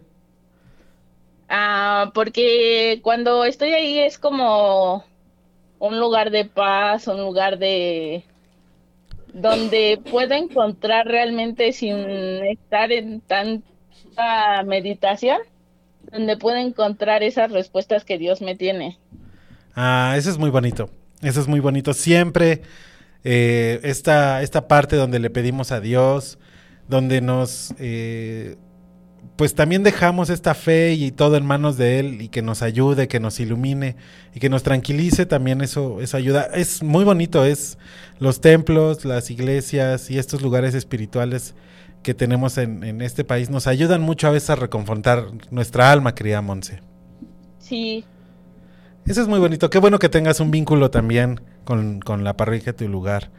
[1.50, 5.04] Ah, porque cuando estoy ahí es como
[5.80, 8.24] un lugar de paz, un lugar de
[9.34, 15.40] donde puedo encontrar realmente sin estar en tanta meditación,
[16.12, 18.98] donde puedo encontrar esas respuestas que Dios me tiene.
[19.76, 20.90] Ah, eso es muy bonito.
[21.22, 21.94] Eso es muy bonito.
[21.94, 22.62] Siempre
[23.24, 26.38] eh, esta, esta parte donde le pedimos a Dios,
[26.88, 28.56] donde nos, eh,
[29.38, 33.08] pues también dejamos esta fe y todo en manos de Él y que nos ayude,
[33.08, 33.96] que nos ilumine
[34.34, 36.50] y que nos tranquilice, también eso, eso ayuda.
[36.54, 37.78] Es muy bonito, es
[38.20, 41.56] los templos, las iglesias y estos lugares espirituales
[42.04, 46.16] que tenemos en, en este país nos ayudan mucho a veces a reconfortar nuestra alma,
[46.16, 46.82] querida Monse.
[47.60, 48.06] Sí,
[49.06, 49.70] Eso es muy bonito.
[49.70, 53.32] Qué bueno que tengas un vínculo también con, con la parroquia de tu lugar.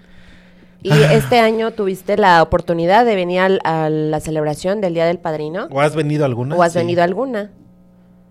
[0.82, 5.18] Y este año tuviste la oportunidad de venir al- a la celebración del Día del
[5.18, 5.68] Padrino.
[5.70, 6.56] ¿O has venido alguna?
[6.56, 6.78] ¿O has Sí.
[6.78, 7.50] venido a alguna?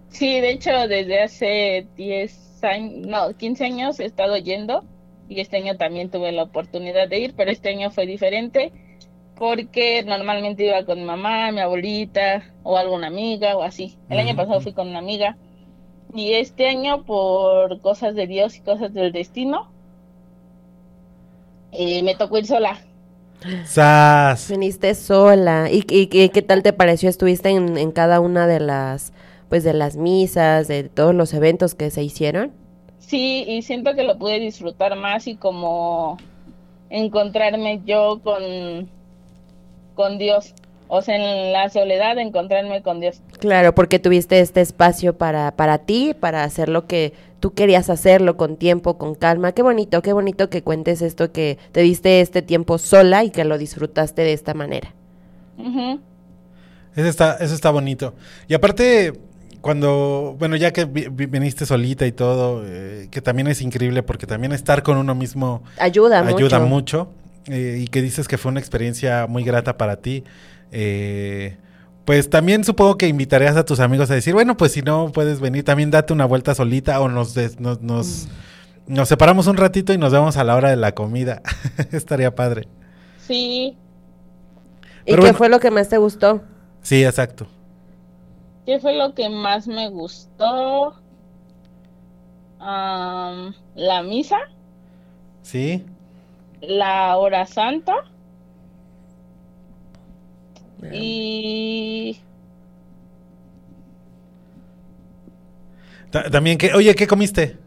[0.09, 4.83] Sí, de hecho, desde hace 10 años, no, 15 años he estado yendo
[5.29, 8.71] y este año también tuve la oportunidad de ir, pero este año fue diferente
[9.35, 13.97] porque normalmente iba con mi mamá, mi abuelita o alguna amiga o así.
[14.09, 15.37] El año pasado fui con una amiga
[16.15, 19.69] y este año por cosas de Dios y cosas del destino
[21.77, 22.79] eh, me tocó ir sola.
[23.65, 24.49] ¡Sas!
[24.49, 25.69] Viniste sola.
[25.71, 27.09] ¿Y, y- y qué tal te pareció?
[27.09, 29.13] ¿Estuviste en, en cada una de las,
[29.49, 32.51] pues, de las misas, de todos los eventos que se hicieron?
[32.99, 36.17] Sí, y siento que lo pude disfrutar más y como
[36.89, 38.89] encontrarme yo con,
[39.95, 40.53] con Dios.
[40.89, 43.21] O sea, en la soledad encontrarme con Dios.
[43.39, 48.37] Claro, porque tuviste este espacio para, para ti, para hacer lo que tú querías hacerlo
[48.37, 49.51] con tiempo, con calma.
[49.51, 53.43] Qué bonito, qué bonito que cuentes esto, que te diste este tiempo sola y que
[53.43, 54.93] lo disfrutaste de esta manera.
[55.57, 55.99] Ujú.
[56.95, 58.13] Eso está, eso está bonito.
[58.47, 59.13] Y aparte,
[59.61, 64.03] cuando, bueno, ya que vi- vi- viniste solita y todo, eh, que también es increíble
[64.03, 67.05] porque también estar con uno mismo Ayuda ayuda mucho.
[67.05, 67.09] mucho.
[67.49, 70.23] eh, y que dices que fue una experiencia muy grata para ti.
[70.71, 71.57] Eh,
[72.05, 75.39] pues también supongo que invitarías a tus amigos a decir, bueno, pues si no puedes
[75.39, 78.27] venir, también date una vuelta solita o nos, des- nos, nos,
[78.87, 81.41] nos separamos un ratito y nos vemos a la hora de la comida.
[81.91, 82.67] Estaría padre.
[83.27, 83.75] Sí,
[85.05, 85.37] ¿Y qué bueno.
[85.37, 86.41] fue lo que más te gustó?
[86.81, 87.47] Sí, exacto.
[88.65, 90.93] ¿qué fue lo que más me gustó?
[92.59, 94.37] La misa,
[95.41, 95.85] Sí.
[96.61, 97.93] la hora santa
[100.93, 102.19] y
[106.11, 107.57] Ta- también que, oye, ¿qué comiste?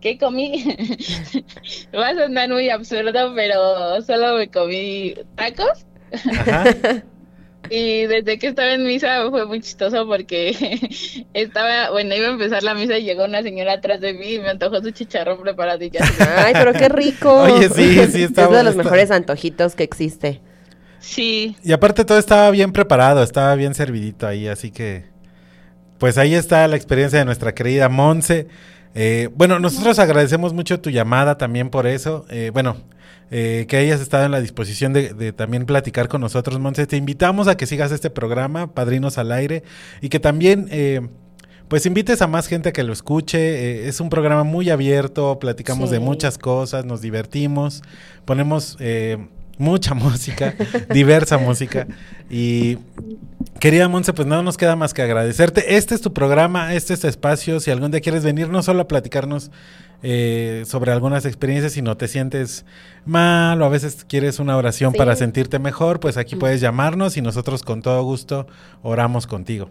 [0.00, 0.64] ¿Qué comí?
[1.94, 5.86] Va a sonar muy absurdo, pero solo me comí tacos.
[7.68, 10.54] Y desde que estaba en misa fue muy chistoso porque
[11.34, 14.38] estaba, bueno, iba a empezar la misa y llegó una señora atrás de mí y
[14.38, 15.98] me antojó su chicharrón preparado y ya.
[16.36, 17.34] Ay, pero qué rico.
[17.42, 20.40] Oye, sí, sí, está- Es de los mejores antojitos que existe.
[21.00, 25.04] Sí, Y aparte todo estaba bien preparado, estaba bien servidito ahí, así que
[25.98, 28.48] pues ahí está la experiencia de nuestra querida Monse.
[28.94, 32.26] Eh, bueno, nosotros agradecemos mucho tu llamada también por eso.
[32.30, 32.76] Eh, bueno,
[33.30, 36.86] eh, que hayas estado en la disposición de, de también platicar con nosotros, Monse.
[36.86, 39.64] Te invitamos a que sigas este programa, Padrinos al Aire,
[40.00, 41.00] y que también, eh,
[41.68, 43.38] pues invites a más gente a que lo escuche.
[43.38, 47.82] Eh, es un programa muy abierto, platicamos de muchas cosas, nos divertimos,
[48.24, 49.18] ponemos eh,
[49.58, 50.54] mucha música,
[50.92, 51.86] diversa música.
[52.30, 52.78] Y
[53.60, 55.76] querida Monse, pues no nos queda más que agradecerte.
[55.76, 57.60] Este es tu programa, este es tu espacio.
[57.60, 59.50] Si algún día quieres venir, no solo a platicarnos
[60.02, 62.64] eh, sobre algunas experiencias, sino te sientes
[63.06, 64.98] mal o a veces quieres una oración Sí.
[64.98, 68.46] para sentirte mejor, pues aquí puedes llamarnos y nosotros con todo gusto
[68.82, 69.70] oramos contigo.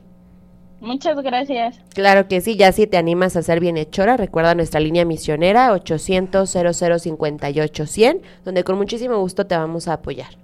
[0.85, 1.79] Muchas gracias.
[1.95, 6.47] Claro que sí, ya si te animas a ser bienhechora, recuerda nuestra línea misionera 800
[6.47, 10.37] 0058 100, donde con muchísimo gusto te vamos a apoyar.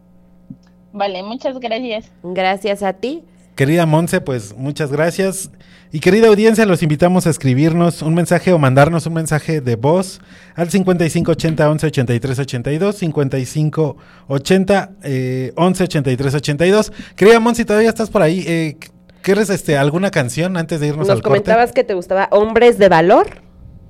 [0.94, 2.12] Vale, muchas gracias.
[2.24, 3.24] Gracias a ti.
[3.56, 5.52] Querida Monse, pues muchas gracias.
[5.92, 10.22] Y querida audiencia, los invitamos a escribirnos un mensaje o mandarnos un mensaje de voz
[10.56, 16.94] al 5580 11 83 82, 5580 eh, 11 83 82.
[17.16, 18.44] Querida Monse, todavía estás por ahí.
[18.48, 18.78] Eh,
[19.22, 21.42] ¿Quieres este, alguna canción antes de irnos Nos al corte?
[21.44, 23.42] comentabas que te gustaba Hombres de Valor.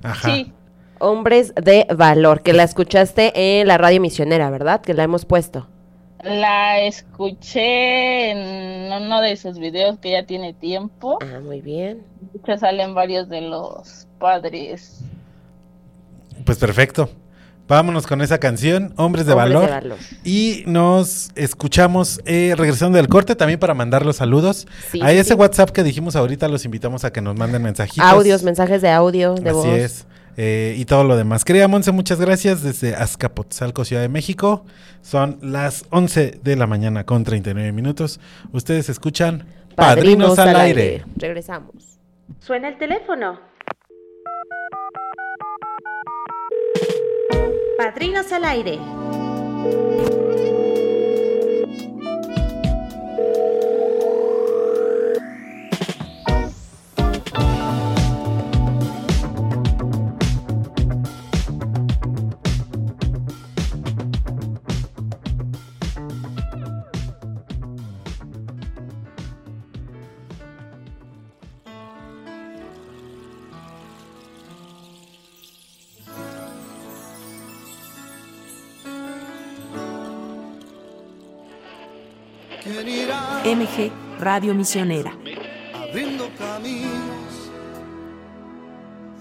[0.04, 0.30] Ajá.
[0.30, 0.52] Sí,
[1.00, 4.82] Hombres de Valor, que la escuchaste en la radio misionera, ¿verdad?
[4.82, 5.68] Que la hemos puesto.
[6.24, 11.18] la escuché en uno de sus videos que ya tiene tiempo.
[11.22, 12.04] Ah, muy bien.
[12.36, 15.02] Hecho, salen varios de los padres.
[16.46, 17.10] Pues perfecto.
[17.72, 19.66] Vámonos con esa canción, Hombres de, Hombres Valor.
[19.66, 19.98] de Valor.
[20.26, 24.68] Y nos escuchamos eh, regresando del corte también para mandar los saludos.
[24.92, 25.34] Sí, a sí, ese sí.
[25.36, 28.06] WhatsApp que dijimos ahorita los invitamos a que nos manden mensajitos.
[28.06, 29.68] Audios, mensajes de audio, de Así voz.
[29.68, 30.06] es.
[30.36, 31.46] eh, y todo lo demás.
[31.46, 34.66] Querida Monse, muchas gracias desde Azcapotzalco, Ciudad de México.
[35.02, 38.20] Son las 11 de la mañana con 39 minutos.
[38.52, 39.46] Ustedes escuchan
[39.78, 41.06] Padrinos, al aire.
[41.16, 42.00] Regresamos.
[42.42, 43.40] Suena el teléfono.
[47.82, 48.78] Padrinos al aire.
[83.62, 85.14] MG Radio Misionera.
[85.76, 87.52] abriendo caminos,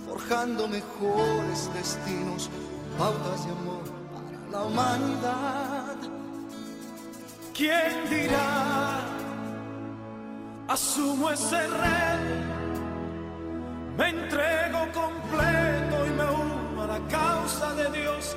[0.06, 2.48] forjando mejores destinos,
[2.98, 3.84] pautas de amor
[4.14, 5.96] para la humanidad?
[7.52, 9.00] ¿Quién dirá?
[10.68, 12.80] Asumo ese reto,
[13.98, 18.34] me entrego completo y me uno a la causa de Dios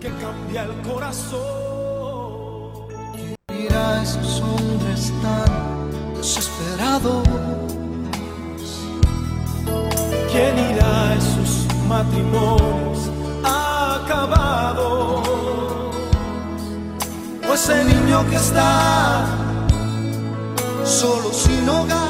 [0.00, 2.22] que cambia el corazón.
[3.48, 4.40] Mira a esos
[11.92, 13.10] matrimonios
[13.44, 15.28] acabados?
[17.48, 19.26] O ese niño que está
[20.84, 22.01] solo sin hogar,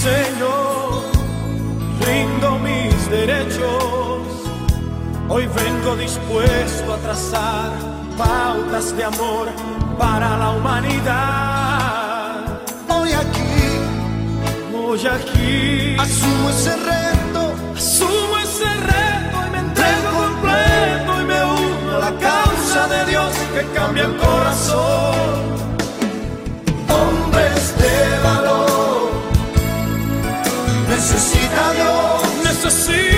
[0.00, 1.02] Señor,
[2.06, 4.22] rindo mis derechos.
[5.28, 7.70] Hoy vengo dispuesto a trazar
[8.16, 9.48] pautas de amor
[9.98, 12.46] para la humanidad.
[12.88, 13.50] Hoy aquí
[14.74, 21.96] Hoy aquí asumo ese reto, asumo ese reto y me entrego completo y me uno
[21.96, 25.59] a la causa de Dios que cambia el corazón.
[31.12, 32.44] Necesita Dios.
[32.44, 33.09] Necesita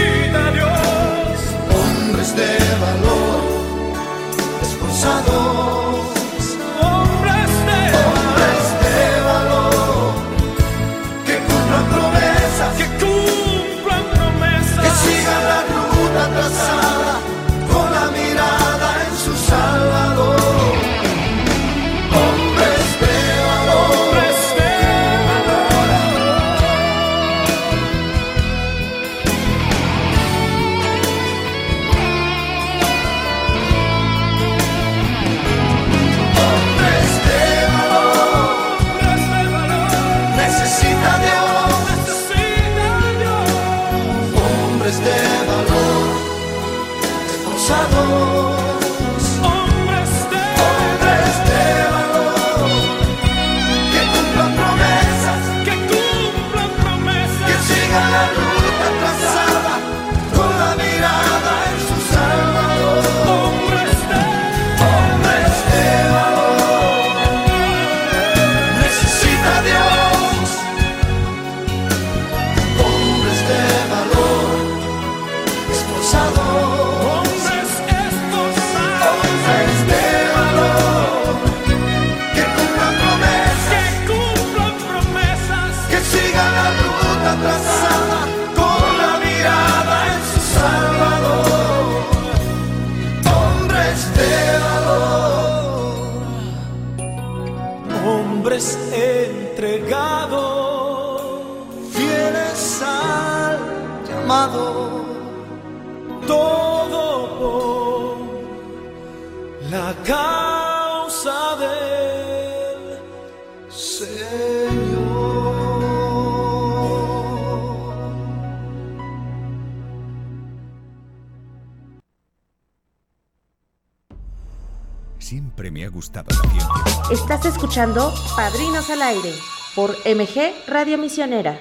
[125.33, 126.69] Siempre me ha gustado la ciencia.
[127.11, 129.33] Estás escuchando Padrinos al Aire
[129.75, 131.59] por MG Radio Misionera.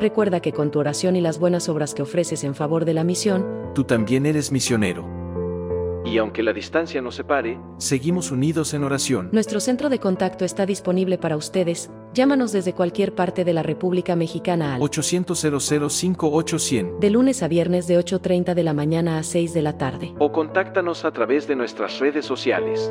[0.00, 3.04] Recuerda que con tu oración y las buenas obras que ofreces en favor de la
[3.04, 5.19] misión, Tú también eres misionero.
[6.04, 9.28] Y aunque la distancia nos separe, seguimos unidos en oración.
[9.32, 11.90] nuestro centro de contacto está disponible para ustedes.
[12.14, 17.86] Llámanos desde cualquier parte de la República Mexicana al 800 5800 de lunes a viernes
[17.86, 20.14] de 8.30 de la mañana a 6 de la tarde.
[20.18, 22.90] o contáctanos a través de nuestras redes sociales.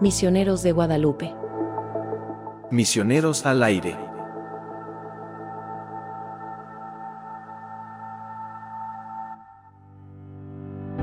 [0.00, 1.34] Misioneros de Guadalupe.
[2.70, 3.96] Misioneros al aire.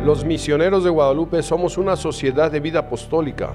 [0.04, 3.54] Los misioneros de Guadalupe somos una sociedad de vida apostólica,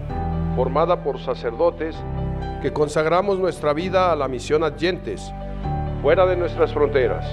[0.57, 1.95] formada por sacerdotes
[2.63, 5.31] que consagramos nuestra vida a la misión adyentes,
[6.01, 7.27] fuera de nuestras fronteras.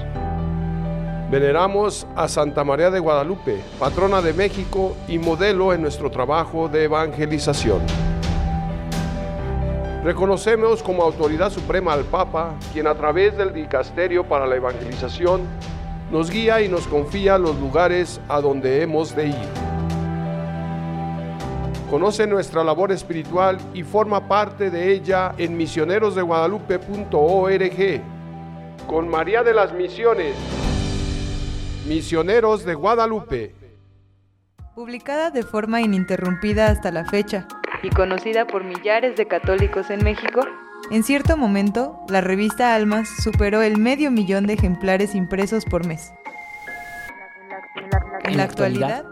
[1.31, 6.83] Veneramos a Santa María de Guadalupe, patrona de México y modelo en nuestro trabajo de
[6.83, 7.79] evangelización.
[10.03, 15.43] Reconocemos como autoridad suprema al Papa, quien a través del Dicasterio para la Evangelización
[16.11, 19.35] nos guía y nos confía los lugares a donde hemos de ir.
[21.89, 28.01] Conoce nuestra labor espiritual y forma parte de ella en misionerosdeguadalupe.org.
[28.87, 30.35] Con María de las Misiones,
[31.87, 33.55] Misioneros de Guadalupe.
[34.73, 37.47] Publicada de forma ininterrumpida hasta la fecha
[37.83, 40.41] y conocida por millares de católicos en México,
[40.91, 46.13] en cierto momento la revista Almas superó el medio millón de ejemplares impresos por mes.
[48.23, 49.05] En la actualidad,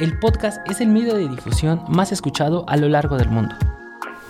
[0.00, 3.54] el podcast es el medio de difusión más escuchado a lo largo del mundo.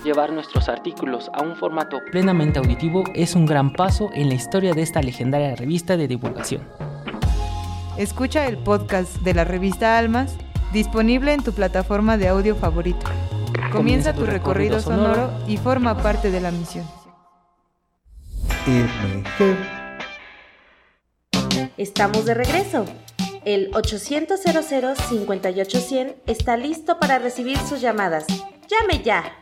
[0.05, 4.73] Llevar nuestros artículos a un formato plenamente auditivo es un gran paso en la historia
[4.73, 6.63] de esta legendaria revista de divulgación.
[7.97, 10.37] escucha el podcast de la revista Almas
[10.73, 13.07] disponible en tu plataforma de audio favorito.
[13.73, 16.87] Comienza tu recorrido sonoro y forma parte de la misión.
[21.77, 22.85] Estamos de regreso.
[23.45, 24.41] El 800
[25.09, 28.27] 58100 está listo para recibir sus llamadas.
[28.69, 29.42] Llame ya.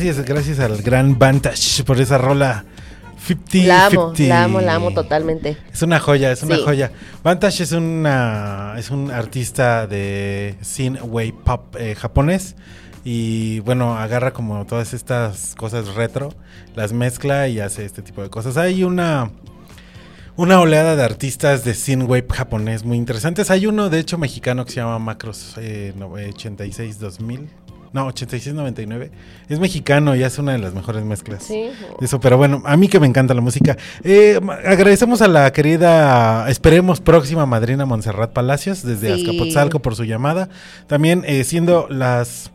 [0.00, 2.64] Gracias, gracias al gran Vantage por esa rola
[3.26, 4.22] 50 La amo, 50.
[4.28, 5.56] la amo, la amo totalmente.
[5.72, 6.62] Es una joya, es una Sí.
[6.64, 6.92] joya.
[7.24, 12.54] Vantage es una es un artista de synthwave pop eh, japonés
[13.04, 16.32] y bueno, agarra como todas estas cosas retro,
[16.76, 18.56] las mezcla y hace este tipo de cosas.
[18.56, 19.32] Hay una
[20.36, 23.50] una oleada de artistas de synthwave japonés muy interesantes.
[23.50, 27.48] Hay uno de hecho mexicano que se llama Macros eh, no, eh, 86 2000.
[27.92, 29.10] No, 8699.
[29.48, 31.42] Es mexicano y hace una de las mejores mezclas.
[31.44, 31.70] Sí.
[32.00, 33.76] Eso, pero bueno, a mí que me encanta la música.
[34.04, 39.22] Eh, agradecemos a la querida, esperemos, próxima madrina Montserrat Palacios desde Sí.
[39.26, 40.48] Azcapotzalco por su llamada.
[40.86, 42.50] También eh, siendo las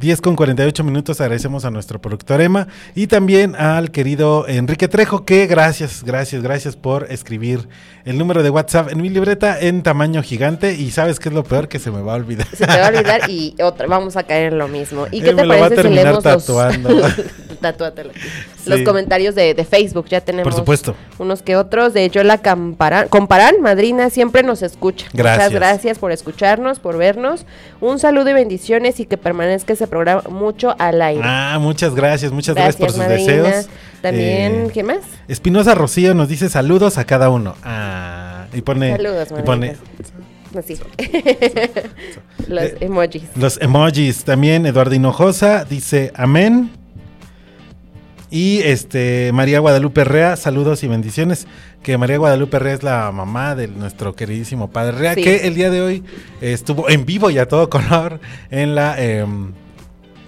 [0.00, 5.24] 10 con 48 minutos, agradecemos a nuestro productor Emma y también al querido Enrique Trejo,
[5.24, 7.68] que gracias, gracias, gracias por escribir
[8.04, 10.74] el número de WhatsApp en mi libreta en tamaño gigante.
[10.74, 12.46] Y sabes qué es lo peor que se me va a olvidar.
[12.48, 15.06] Se te va a olvidar y otra, vamos a caer en lo mismo.
[15.10, 16.90] ¿Y qué te me lo va a parece si terminar los, tatuando.
[17.72, 18.20] Tatúatelo aquí.
[18.66, 18.84] los Sí.
[18.84, 20.06] comentarios de, de Facebook?
[20.08, 20.94] Ya tenemos Por supuesto.
[21.18, 21.94] unos que otros.
[21.94, 25.06] De Yola Camparán, Comparán, madrina, siempre nos escucha.
[25.12, 25.46] Gracias.
[25.50, 27.46] Muchas gracias por escucharnos, por vernos.
[27.80, 31.22] Un saludo y bendiciones y que permanezca ese programa mucho al aire.
[31.24, 33.32] Ah, muchas gracias, muchas gracias, por sus madrina.
[33.32, 33.68] deseos.
[34.02, 34.98] También, Eh, ¿qué más?
[35.28, 37.54] Espinosa Rocío nos dice saludos a cada uno.
[37.64, 39.76] Ah, y pone, Saludos, y pone.
[40.56, 40.78] Así.
[42.48, 43.22] Los Eh, emojis.
[43.36, 44.66] Los emojis también.
[44.66, 46.70] Eduardo Hinojosa dice amén.
[48.34, 51.46] Y este María Guadalupe Rea, saludos y bendiciones.
[51.84, 55.22] Que María Guadalupe Rea es la mamá de nuestro queridísimo padre Rea, Sí.
[55.22, 56.02] que el día de hoy
[56.40, 58.18] estuvo en vivo y a todo color
[58.50, 59.52] en la em,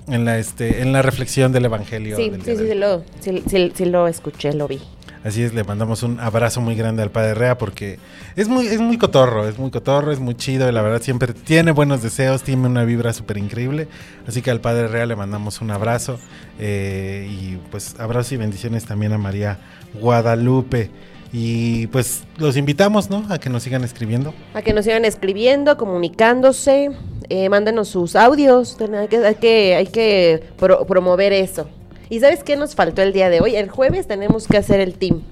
[0.07, 2.17] en la este en la reflexión del evangelio.
[2.17, 2.75] Sí, del sí, sí, hoy.
[2.79, 4.81] lo, sí, sí- sí lo escuché, lo vi.
[5.27, 7.99] Así es, le mandamos un abrazo muy grande al padre Rea porque
[8.37, 11.33] es muy, es muy cotorro, es muy cotorro, es muy chido y la verdad siempre
[11.35, 13.89] tiene buenos deseos, tiene una vibra súper increíble.
[14.29, 16.21] Así que al padre Rea le mandamos un abrazo
[16.61, 19.59] eh, y pues abrazos y bendiciones también a María
[20.01, 20.91] Guadalupe.
[21.33, 23.27] Y pues los invitamos, ¿no?
[23.29, 24.33] A que nos sigan escribiendo.
[24.55, 26.91] A que nos sigan escribiendo, comunicándose,
[27.29, 31.69] eh, mándenos sus audios, hay que, hay que, hay que pro- promover eso.
[32.09, 33.57] ¿Y sabes qué nos faltó el día de hoy?
[33.57, 35.23] El jueves tenemos que hacer el team.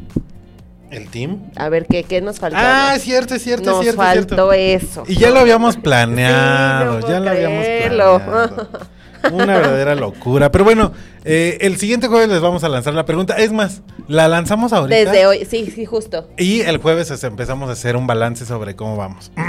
[0.91, 1.51] ¿El team?
[1.57, 2.57] A ver, ¿qué, qué nos faltó?
[2.61, 4.03] Ah, es cierto, es cierto, Nos es cierto.
[4.03, 4.53] es faltó cierto.
[4.53, 5.03] eso.
[5.09, 8.69] Y ya lo habíamos planeado, Sí, no ya lo habíamos planeado.
[9.33, 10.53] Una verdadera locura.
[10.53, 10.93] Pero bueno,
[11.25, 13.35] eh, el siguiente jueves les vamos a lanzar la pregunta.
[13.39, 14.97] Es más, la lanzamos ahorita.
[14.97, 16.29] Desde hoy, sí, sí, justo.
[16.37, 19.33] Y el jueves empezamos a hacer un balance sobre cómo vamos.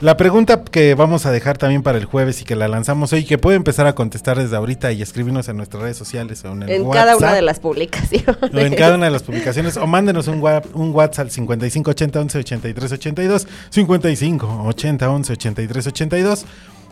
[0.00, 3.24] la pregunta que vamos a dejar también para el jueves y que la lanzamos hoy,
[3.24, 6.64] que puede empezar a contestar desde ahorita y escribirnos en nuestras redes sociales o en
[6.64, 7.04] el En WhatsApp.
[7.04, 8.26] cada una de las publicaciones.
[8.52, 9.76] O en cada una de las publicaciones.
[9.76, 13.46] O mándenos un, wa- un WhatsApp al 55 80 11 83 82.
[13.70, 16.44] 55 80 11 83 82.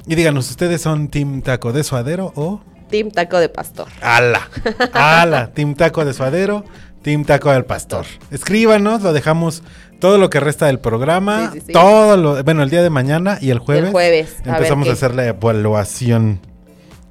[0.07, 3.89] Y díganos, ¿ustedes son Team Taco de Suadero o Team Taco de Pastor.
[4.01, 4.49] ala?
[4.93, 6.65] Ala, Team Taco de Suadero,
[7.03, 8.05] Team Taco del Pastor.
[8.31, 9.63] Escríbanos, lo dejamos
[10.03, 11.53] todo lo que resta del programa.
[11.53, 11.73] Sí, sí, sí.
[11.73, 13.93] Todo lo, bueno, el día de mañana y el jueves.
[13.93, 16.41] jueves, a ver Empezamos a, hacer la evaluación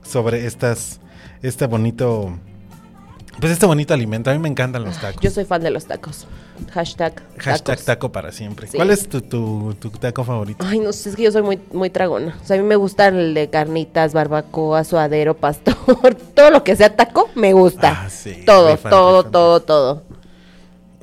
[0.03, 0.99] sobre estas,
[1.41, 2.37] este bonito,
[3.39, 4.29] pues este bonito alimento.
[4.29, 5.21] A mí me encantan los tacos.
[5.21, 6.27] Yo soy fan de los tacos.
[6.73, 7.13] Hashtag.
[7.37, 7.85] Hashtag tacos.
[7.85, 8.67] taco para siempre.
[8.75, 10.65] ¿Cuál es tu, tu, tu taco favorito?
[10.67, 12.37] Ay, no sé, es que yo soy muy, muy tragona.
[12.43, 15.75] O sea, a mí me gusta el de carnitas, barbacoa, suadero, pastor.
[16.35, 18.05] todo lo que sea taco, me gusta.
[18.05, 18.09] Ah,
[18.45, 20.10] todo, todo, todo, todo.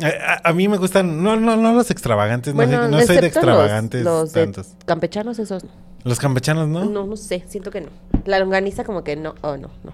[0.02, 3.16] A, a- a mí me gustan, no, no, no los extravagantes, no, Bueno, no soy
[3.18, 4.68] de extravagantes Los, los de tantos.
[4.86, 5.64] campechanos, esos.
[6.04, 6.84] Los campechanos, ¿no?
[6.84, 7.88] No, no sé, siento que no.
[8.24, 9.34] La longaniza, como que no.
[9.40, 9.92] Oh, no, no.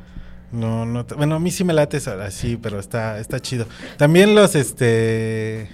[0.52, 3.66] No, no, bueno, a mí sí me late así, pero está, está chido.
[3.96, 5.68] También los, este,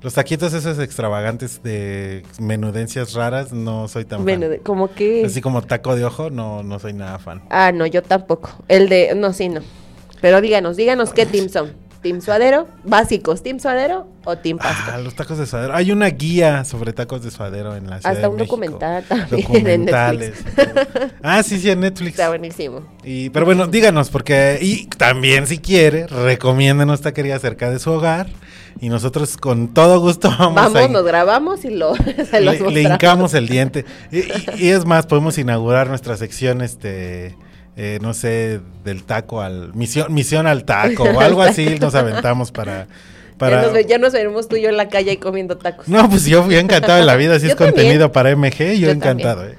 [0.00, 4.50] los taquitos esos extravagantes de menudencias raras, no soy tan Bueno, fan.
[4.52, 5.24] de- como que.
[5.26, 7.42] Así como taco de ojo, no, no soy nada fan.
[7.50, 8.50] Ah, no, yo tampoco.
[8.68, 9.14] El de.
[9.16, 9.60] No, sí, no.
[10.22, 11.72] Pero díganos, díganos qué team son.
[12.02, 12.66] ¿Team suadero?
[12.82, 14.94] Básicos, ¿team suadero o team pastor?
[14.94, 15.72] Ah, los tacos de suadero.
[15.74, 19.84] Hay una guía sobre tacos de suadero en la ciudad Hasta un documental también en.
[19.84, 20.44] Netflix.
[21.22, 22.10] ah, sí, sí, en Netflix.
[22.10, 22.80] Está buenísimo.
[23.04, 24.58] Y, pero bueno, díganos, porque.
[24.60, 28.26] Y también, si quiere, recomiéndenos taquería cerca de su hogar.
[28.80, 30.88] Y nosotros, con todo gusto, vamos, Vamos, a.
[30.88, 31.94] nos grabamos y lo,
[32.30, 33.84] se los le, le hincamos el diente.
[34.10, 37.36] Y, y- y es más, podemos inaugurar nuestra sección, este.
[37.76, 39.72] Eh, no sé, del taco al.
[39.74, 42.86] Misión, misión al taco o algo así, nos aventamos para.
[43.38, 45.88] para Ya, nos, ya nos veremos tú y yo en la calle comiendo tacos.
[45.88, 48.86] no, pues yo fui encantado de la vida, si Yo es contenido para MG, yo,
[48.86, 49.46] Yo encantado.
[49.46, 49.56] eh.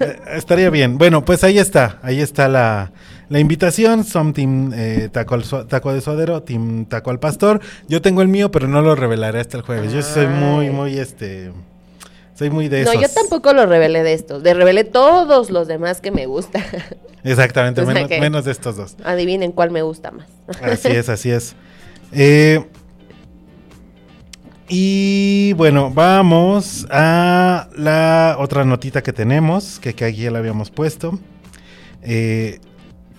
[0.00, 0.96] Eh, estaría bien.
[0.96, 2.92] Bueno, pues ahí está, ahí está la,
[3.28, 4.04] la invitación.
[4.04, 7.60] Son Team eh, taco, al taco de Suadero, Team Taco al Pastor.
[7.88, 9.92] Yo tengo el mío, pero no lo revelaré hasta el jueves.
[9.92, 11.50] Yo soy muy, muy, este,
[12.36, 13.02] soy muy de No, esos.
[13.02, 14.42] yo tampoco lo revelé de estos.
[14.42, 16.62] De revelé todos los demás que me gustan.
[17.24, 18.96] Exactamente, O sea menos, que- menos de estos dos.
[19.04, 20.26] Adivinen cuál me gusta más.
[20.62, 21.54] Así es, así es.
[22.12, 22.64] Eh,
[24.68, 30.70] y bueno, vamos a la otra notita que tenemos, que, que aquí ya la habíamos
[30.70, 31.18] puesto.
[32.02, 32.58] Eh,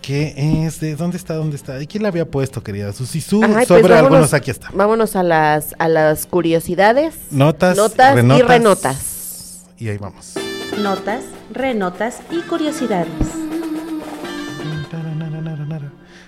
[0.01, 0.33] ¿Qué
[0.65, 0.79] es?
[0.79, 1.35] ¿De dónde está?
[1.35, 1.81] ¿Dónde está?
[1.81, 3.19] ¿Y quién la había puesto, querida Susi?
[3.21, 4.69] Su, Ay, pues sobre vámonos- algunos, aquí está.
[4.73, 7.15] Vámonos a las, a las curiosidades.
[7.31, 9.06] Notas, Notas y renotas.
[9.77, 10.33] Y ahí vamos.
[10.81, 11.23] Notas,
[11.53, 13.07] renotas y curiosidades.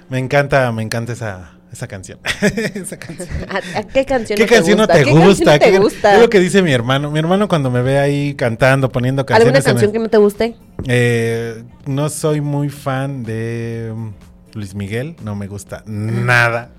[0.10, 2.20] Me encanta, me encanta esa, esa canción.
[2.74, 3.28] esa canción.
[3.47, 4.93] ¿A, a qué canción ¿Qué no te no gusta?
[4.93, 5.20] te ¿Qué gusta?
[5.20, 6.16] canción no te ¿Qué- gusta?
[6.16, 7.12] Es lo que dice mi hermano.
[7.12, 9.56] Mi hermano cuando me ve ahí cantando, poniendo canciones.
[9.56, 10.56] ¿Alguna canción que no te guste?
[10.88, 14.14] Eh, no soy muy fan de um,
[14.54, 16.72] Luis Miguel, no me gusta nada.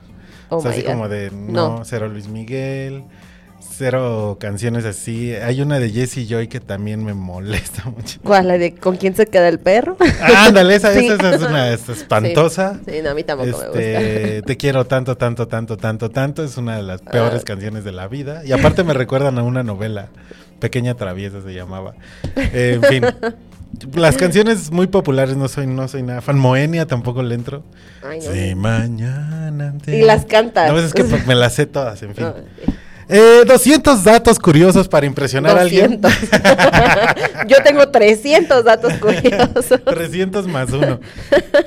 [0.49, 0.89] Oh o sea, así God.
[0.91, 1.85] como de no, No.
[1.85, 3.05] cero Luis Miguel,
[3.81, 5.35] cero canciones así.
[5.35, 8.21] Hay una de Jesse Joy que también me molesta mucho.
[8.23, 8.49] ¿Cuál?
[8.49, 9.97] ¿La de con quién se queda el perro?
[10.37, 11.07] Ándale, esa, Sí.
[11.07, 12.75] esa es una es espantosa.
[12.87, 14.47] Sí, sí, no, a mí tampoco me Este, gusta.
[14.47, 16.45] Te quiero tanto, tanto, tanto, tanto, tanto.
[16.45, 17.45] Es una de las peores Ah.
[17.47, 18.43] canciones de la vida.
[18.45, 20.09] Y aparte me recuerdan a una novela,
[20.59, 21.95] Pequeña Traviesa se llamaba.
[22.37, 23.05] Eh, en fin.
[23.95, 26.37] Las canciones muy populares no soy, no soy nada fan.
[26.39, 27.63] Moenia tampoco le entro.
[28.03, 28.33] Ay, no.
[28.33, 29.75] Sí, mañana.
[29.83, 30.71] te- Y las cantas.
[30.71, 32.25] No, es que pues, me las sé todas, en fin.
[32.27, 32.35] No,
[33.11, 36.01] Eh, 200 datos curiosos para impresionar a alguien.
[36.01, 36.31] 200.
[37.49, 39.81] Yo tengo 300 datos curiosos.
[39.85, 41.01] 300 más uno.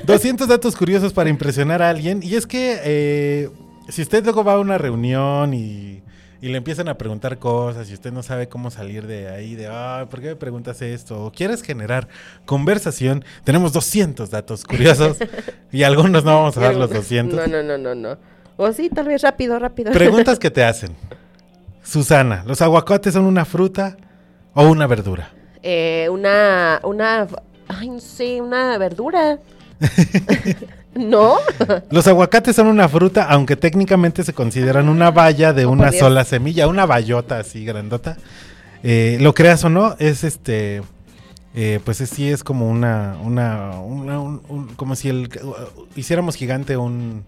[0.04, 2.20] 200 datos curiosos para impresionar a alguien.
[2.22, 3.50] Y es que eh,
[3.88, 6.02] si usted luego va a una reunión y,
[6.40, 9.66] y le empiezan a preguntar cosas y usted no sabe cómo salir de ahí, de,
[9.70, 11.24] ah, ¿por qué me preguntas esto?
[11.26, 12.08] O quieres generar
[12.46, 15.18] conversación, tenemos 200 datos curiosos
[15.72, 17.38] y algunos no vamos a dar los 200.
[17.38, 18.18] No, no, no, no, no.
[18.56, 19.92] O sí, tal vez rápido, rápido.
[19.92, 20.94] Preguntas que te hacen.
[21.84, 23.96] Susana, ¿los aguacates son una fruta
[24.54, 25.30] o una verdura?
[25.62, 27.26] Eh, una, una,
[27.68, 29.38] ay, no sé, una verdura.
[30.94, 31.36] ¿No?
[31.90, 36.24] Los aguacates son una fruta, aunque técnicamente se consideran una valla de Oh, una sola
[36.24, 38.16] semilla, una bayota así grandota.
[38.84, 40.82] Eh, lo creas o no, es este,
[41.54, 45.54] eh, pues es- sí es como una, una, una- un- un- como si el, uh,
[45.96, 47.24] hiciéramos gigante un,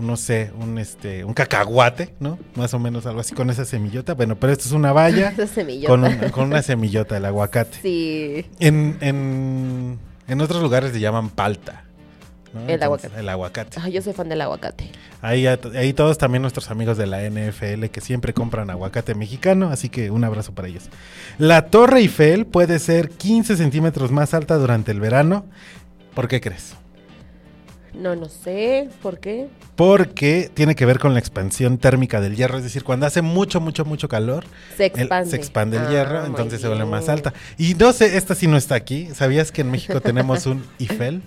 [0.00, 2.38] no sé, un este, un cacahuate, ¿no?
[2.54, 4.14] Más o menos algo así con esa semillota.
[4.14, 5.88] Bueno, pero esto es una valla Esa semillota.
[5.88, 7.78] con, un- con una semillota, el aguacate.
[7.82, 8.46] Sí.
[8.58, 9.98] En, en,
[10.28, 11.84] en otros lugares le llaman palta.
[12.52, 12.66] ¿no?
[12.68, 13.20] El aguacate.
[13.20, 13.90] El aguacate.
[13.92, 14.90] Yo soy fan del aguacate.
[15.22, 19.88] Ahí, ahí todos también nuestros amigos de la NFL que siempre compran aguacate mexicano, así
[19.88, 20.88] que un abrazo para ellos.
[21.38, 25.44] La Torre Eiffel puede ser 15 centímetros más alta durante el verano.
[26.14, 26.74] ¿Por qué crees?
[27.94, 28.88] No, no sé.
[29.02, 29.48] ¿Por qué?
[29.76, 33.60] Porque tiene que ver con la expansión térmica del hierro, es decir, cuando hace mucho,
[33.60, 34.44] mucho, mucho calor,
[34.76, 35.30] Se el- expande.
[35.30, 37.32] se expande el Ah, hierro, entonces se vuelve más alta.
[37.58, 39.08] Y no sé, esta sí no está aquí.
[39.14, 41.22] ¿Sabías que en México tenemos un Eiffel?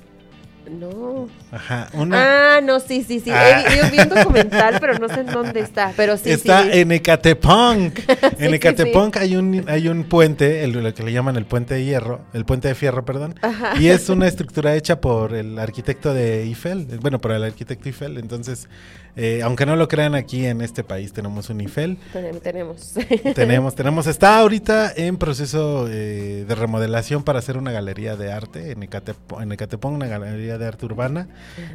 [0.70, 1.28] No.
[1.52, 2.56] Ajá, una...
[2.58, 3.30] Ah, no, sí, sí, sí.
[3.32, 3.62] Ah.
[3.68, 5.92] He, vi- vi un documental, pero no sé en dónde está.
[5.96, 6.70] Pero sí, Está sí.
[6.80, 8.00] en Ecatepunk.
[8.40, 11.84] en Ecatepunk hay un hay un puente, el, lo que le llaman el puente de
[11.84, 13.36] hierro, el puente de fierro, perdón.
[13.42, 13.74] Ajá.
[13.80, 18.18] Y es una estructura hecha por el arquitecto de Eiffel, bueno, por el arquitecto Eiffel.
[18.18, 18.68] Entonces,
[19.16, 21.60] eh, aunque no lo crean aquí en este país tenemos un.
[21.60, 22.94] Tenem- Tenemos.
[23.36, 28.72] Tenemos, tenemos, está ahorita en proceso eh, de remodelación para hacer una galería de arte
[28.72, 31.28] en Ecatepunk, en Ecatepunk, una galería de arte urbana.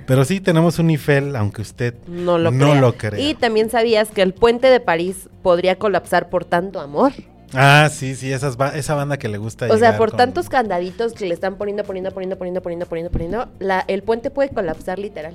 [0.07, 2.81] Pero sí tenemos un Eiffel, aunque usted No lo, no crea.
[2.81, 3.21] lo crea.
[3.21, 7.13] Y también sabías que el puente de París podría colapsar por tanto amor.
[7.55, 10.49] Ah, sí, sí, esas ba- esa banda que le gusta O sea, por con- tantos
[10.51, 14.51] candaditos que le están poniendo, poniendo, poniendo, poniendo, poniendo, poniendo, poniendo, la, el puente puede
[14.51, 15.35] colapsar literal.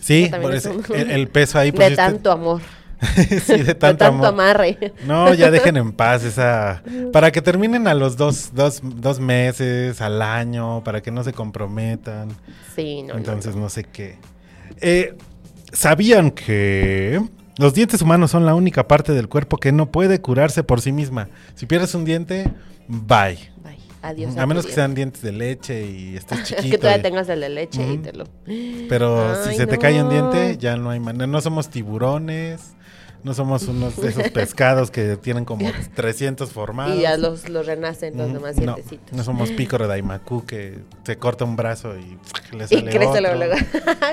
[0.00, 1.72] Sí, por es un- el, el peso ahí.
[1.72, 2.60] pues, de usted- tanto amor.
[3.46, 4.26] sí, de tanto, amor.
[4.26, 4.92] amarre.
[5.06, 6.82] No, ya dejen en paz esa...
[7.14, 11.32] Para que terminen a los dos, dos, dos meses, al año, para que no se
[11.32, 12.28] comprometan.
[12.76, 14.18] Sí, no, no, Entonces no, sé qué.
[14.82, 15.14] Eh,
[15.72, 17.22] ¿Sabían que
[17.56, 20.92] los dientes humanos son la única parte del cuerpo que no puede curarse por sí
[20.92, 21.28] misma?
[21.54, 22.50] Si pierdes un diente,
[22.86, 23.38] bye.
[24.02, 24.36] Adiós.
[24.36, 26.70] A menos que sean dientes de leche y estés chiquito.
[26.70, 28.24] que todavía y- tengas el de leche y te lo.
[28.88, 31.26] Pero si se te cae un diente, ya no hay manera.
[31.26, 32.60] No somos tiburones,
[33.22, 36.96] no somos unos de esos pescados que tienen como 300 formados.
[36.96, 39.12] Y ya los, los renacen los Mm, demás no, dientecitos.
[39.12, 42.16] no somos pícoro de Daimaku que se corta un brazo y
[42.56, 43.20] le Y sale crece otro.
[43.20, 43.54] luego, luego.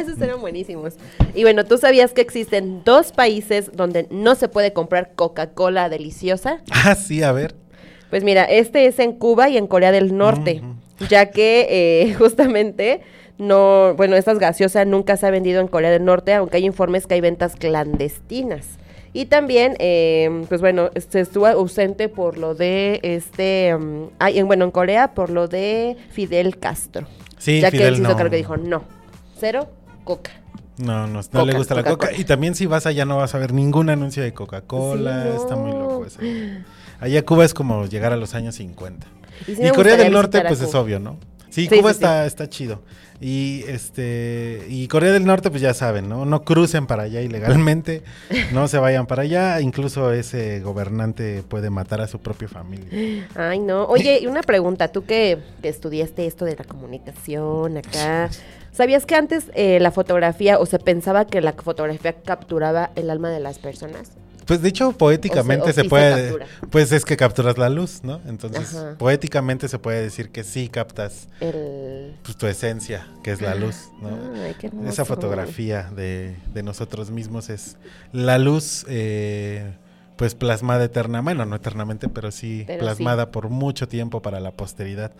[0.02, 0.96] Esos eran buenísimos.
[1.34, 6.60] Y bueno, ¿tú sabías que existen dos países donde no se puede comprar Coca-Cola deliciosa?
[6.72, 7.56] Ah, sí, a ver.
[8.10, 10.62] Pues mira, este es en Cuba y en Corea del Norte,
[11.10, 13.01] ya que eh, justamente
[13.38, 17.05] no, bueno, estas gaseosas nunca se ha vendido en Corea del Norte, aunque hay informes
[17.05, 18.66] que hay ventas clandestinas.
[19.14, 23.76] Y también, eh, pues bueno, se estuvo ausente por lo de este,
[24.20, 27.08] ay, en, bueno, en Corea por lo de Fidel Castro.
[27.38, 28.16] Sí, ya que él hizo no.
[28.16, 28.84] cargo que dijo, no,
[29.39, 29.70] cero
[30.03, 30.32] coca.
[30.78, 32.12] No, no, no Coca, le gusta la coca.
[32.16, 35.24] Y también si vas allá no vas a ver ningún anuncio de Coca-Cola.
[35.24, 35.41] Sí, no.
[35.41, 36.20] Está muy loco eso.
[37.00, 39.08] Allá Cuba es como llegar a los años 50.
[39.48, 41.18] Y sí Corea del Norte, pues es obvio, ¿no?
[41.50, 41.98] Sí, Sí, Cuba sí.
[41.98, 42.82] está, está chido.
[43.20, 46.26] Y este y Corea del Norte, pues ya saben, ¿no?
[46.26, 48.04] No crucen para allá ilegalmente,
[48.54, 49.60] no se vayan para allá.
[49.60, 53.28] Incluso ese gobernante puede matar a su propia familia.
[53.36, 53.86] Ay, no.
[53.86, 58.30] Oye, y una pregunta, tú que, que estudiaste esto de la comunicación acá,
[58.72, 63.32] ¿sabías que antes eh, la fotografía, o se pensaba que la fotografía capturaba el alma
[63.32, 64.12] de las personas?
[64.48, 66.30] Pues de hecho, poéticamente O se- o puede.
[66.30, 66.48] captura.
[66.72, 68.22] pues es que capturas la luz, ¿no?
[68.28, 68.95] Entonces, Ajá.
[68.98, 72.16] poéticamente se puede decir que sí captas El...
[72.24, 74.10] pues, tu esencia, que es la luz, ¿no?
[74.43, 74.89] Ay, qué hermoso.
[74.89, 77.76] Esa fotografía de, de nosotros mismos es
[78.14, 79.74] la luz, eh,
[80.16, 84.52] pues plasmada eterna, bueno, no eternamente, pero sí Pero plasmada por mucho tiempo para la
[84.52, 85.12] posteridad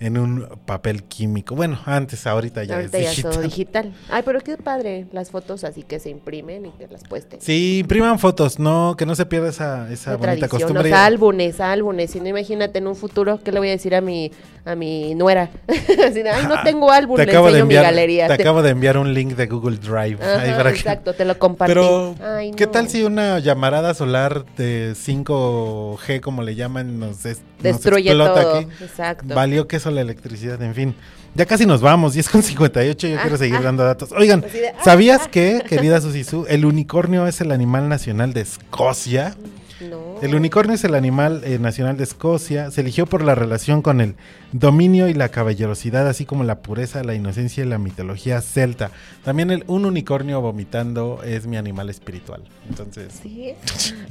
[0.00, 1.54] en un papel químico.
[1.54, 3.42] Bueno, antes, ahorita ya Ahorita es ya digital.
[3.42, 3.92] digital.
[4.10, 7.42] Ay, pero qué padre, las fotos así que se imprimen y que las puedes tener.
[7.44, 10.88] Sí, impriman fotos, no, que no se pierda esa, esa bonita costumbre.
[10.88, 12.10] sea, álbumes, álbumes.
[12.10, 14.30] Si no, imagínate en un futuro, ¿qué le voy a decir a mi,
[14.64, 15.50] a mi nuera?
[15.68, 18.26] Ay, no tengo álbum, te le acabo de enseño mi enviar, galería.
[18.28, 20.18] Te acabo de enviar un link de Google Drive.
[20.22, 21.70] Ajá, ahí para que- exacto, te lo compartí.
[21.74, 22.72] Pero, Ay, ¿qué no.
[22.72, 28.56] tal si una llamarada solar de 5G, como le llaman, nos, nos Destruye explota todo,
[28.58, 28.68] aquí.
[28.82, 29.34] exacto.
[29.34, 30.94] Valió que eso la electricidad, en fin.
[31.34, 33.62] Ya casi nos vamos, y es con 58, yo Ah, quiero seguir ah.
[33.62, 34.12] dando datos.
[34.12, 39.36] Oigan, de, ah, ¿sabías que, querida Susisu, el unicornio es el animal nacional de Escocia?
[39.80, 40.13] No.
[40.24, 42.70] El unicornio es el animal eh, nacional de Escocia.
[42.70, 44.14] Se eligió por la relación con el
[44.52, 48.90] dominio y la caballerosidad, así como la pureza, la inocencia y la mitología celta.
[49.22, 52.42] También el, un unicornio vomitando es mi animal espiritual.
[52.70, 53.52] Entonces, Sí.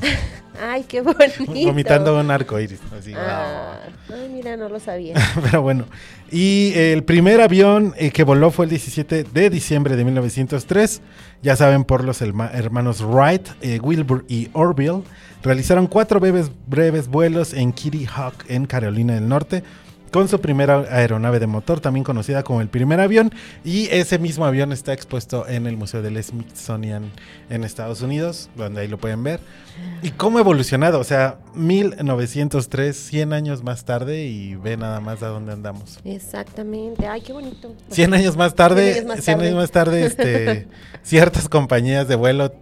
[0.62, 1.52] Ay, qué bonito.
[1.66, 2.80] vomitando un arco iris.
[2.96, 3.80] Así, Ah,
[4.14, 5.16] ay, mira, no lo sabía.
[5.42, 5.86] Pero bueno,
[6.32, 11.02] y el primer avión eh, que voló fue el 17 de diciembre de 1903.
[11.42, 15.02] Ya saben, por los hermanos Wright, eh, Wilbur y Orville.
[15.42, 19.64] Realizaron cuatro breves, breves vuelos en Kitty Hawk, en Carolina del Norte,
[20.14, 23.34] con su primera aeronave de motor, también conocida como el primer avión.
[23.66, 27.12] Y ese mismo avión está expuesto en el Museo del Smithsonian
[27.50, 29.40] en Estados Unidos, donde ahí lo pueden ver.
[30.04, 31.00] ¿Y cómo ha evolucionado?
[31.00, 36.00] O sea, 1903, 100 años más tarde y ve nada más a dónde andamos.
[36.06, 37.08] Exactamente.
[37.08, 37.74] Ay, qué bonito.
[37.90, 40.68] 100 años más tarde, 100 años más 100 años más tarde, este,
[41.02, 42.54] ciertas compañías de vuelo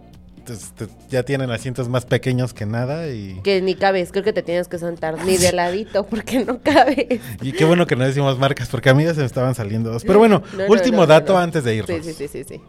[1.08, 4.68] ya tienen asientos más pequeños que nada y, Que ni cabes, creo que te tienes
[4.68, 7.20] que sentar ni de ladito porque no cabes.
[7.40, 9.90] y qué bueno que no decimos marcas porque a mí ya se me estaban saliendo
[9.90, 10.04] dos.
[10.04, 12.04] Pero bueno, No, no, último no, dato antes de irnos.
[12.04, 12.60] Sí, sí, sí, sí.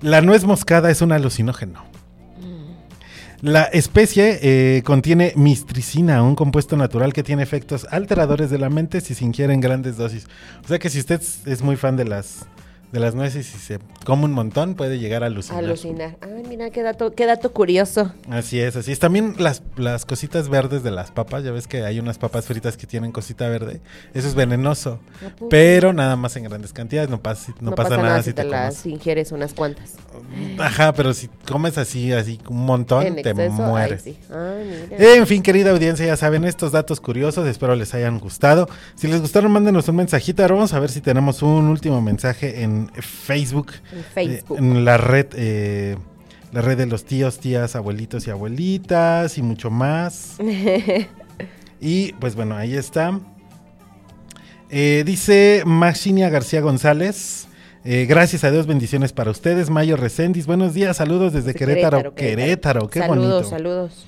[0.00, 1.84] La nuez moscada es un alucinógeno.
[2.38, 3.48] Mm.
[3.48, 9.00] La especie eh, contiene mistricina, un compuesto natural que tiene efectos alteradores de la mente
[9.00, 10.26] si se ingiere en grandes dosis.
[10.64, 12.46] O sea que si usted es muy fan de las
[12.94, 15.64] de las nueces y se come un montón, puede llegar a alucinar.
[15.64, 16.16] Alucinar.
[16.20, 18.12] Ay, mira, qué dato, qué dato curioso.
[18.30, 19.00] Así es, así es.
[19.00, 22.76] También las, las cositas verdes de las papas, ya ves que hay unas papas fritas
[22.76, 23.80] que tienen cosita verde.
[24.14, 25.00] Eso es venenoso,
[25.50, 28.76] pero nada más en grandes cantidades, no pasa, no No, pasa, nada, si te, las
[28.82, 28.86] comes.
[28.86, 29.94] ingieres unas cuantas.
[30.58, 34.02] Ajá, pero si comes así, así un montón, En te exceso, ay, mueres.
[34.02, 34.16] sí.
[34.30, 35.14] Ay, mira.
[35.16, 38.68] En fin, querida audiencia, ya saben estos datos curiosos, espero les hayan gustado.
[38.94, 42.62] Si les gustaron, mándenos un mensajito, ahora vamos a ver si tenemos un último mensaje
[42.62, 43.72] en Facebook.
[43.92, 44.56] En Facebook.
[44.58, 45.96] eh, en la red, eh,
[46.52, 50.36] la red de los tíos, tías, abuelitos y abuelitas y mucho más.
[51.80, 53.20] Y pues bueno, ahí está.
[54.70, 57.46] Eh, dice Maxinia García González.
[57.84, 59.68] eh, gracias a Dios, bendiciones para ustedes.
[59.68, 63.50] Mayo Recendis, buenos días, saludos desde De Querétaro, Querétaro, qué saludos, bonito.
[63.50, 64.06] saludos.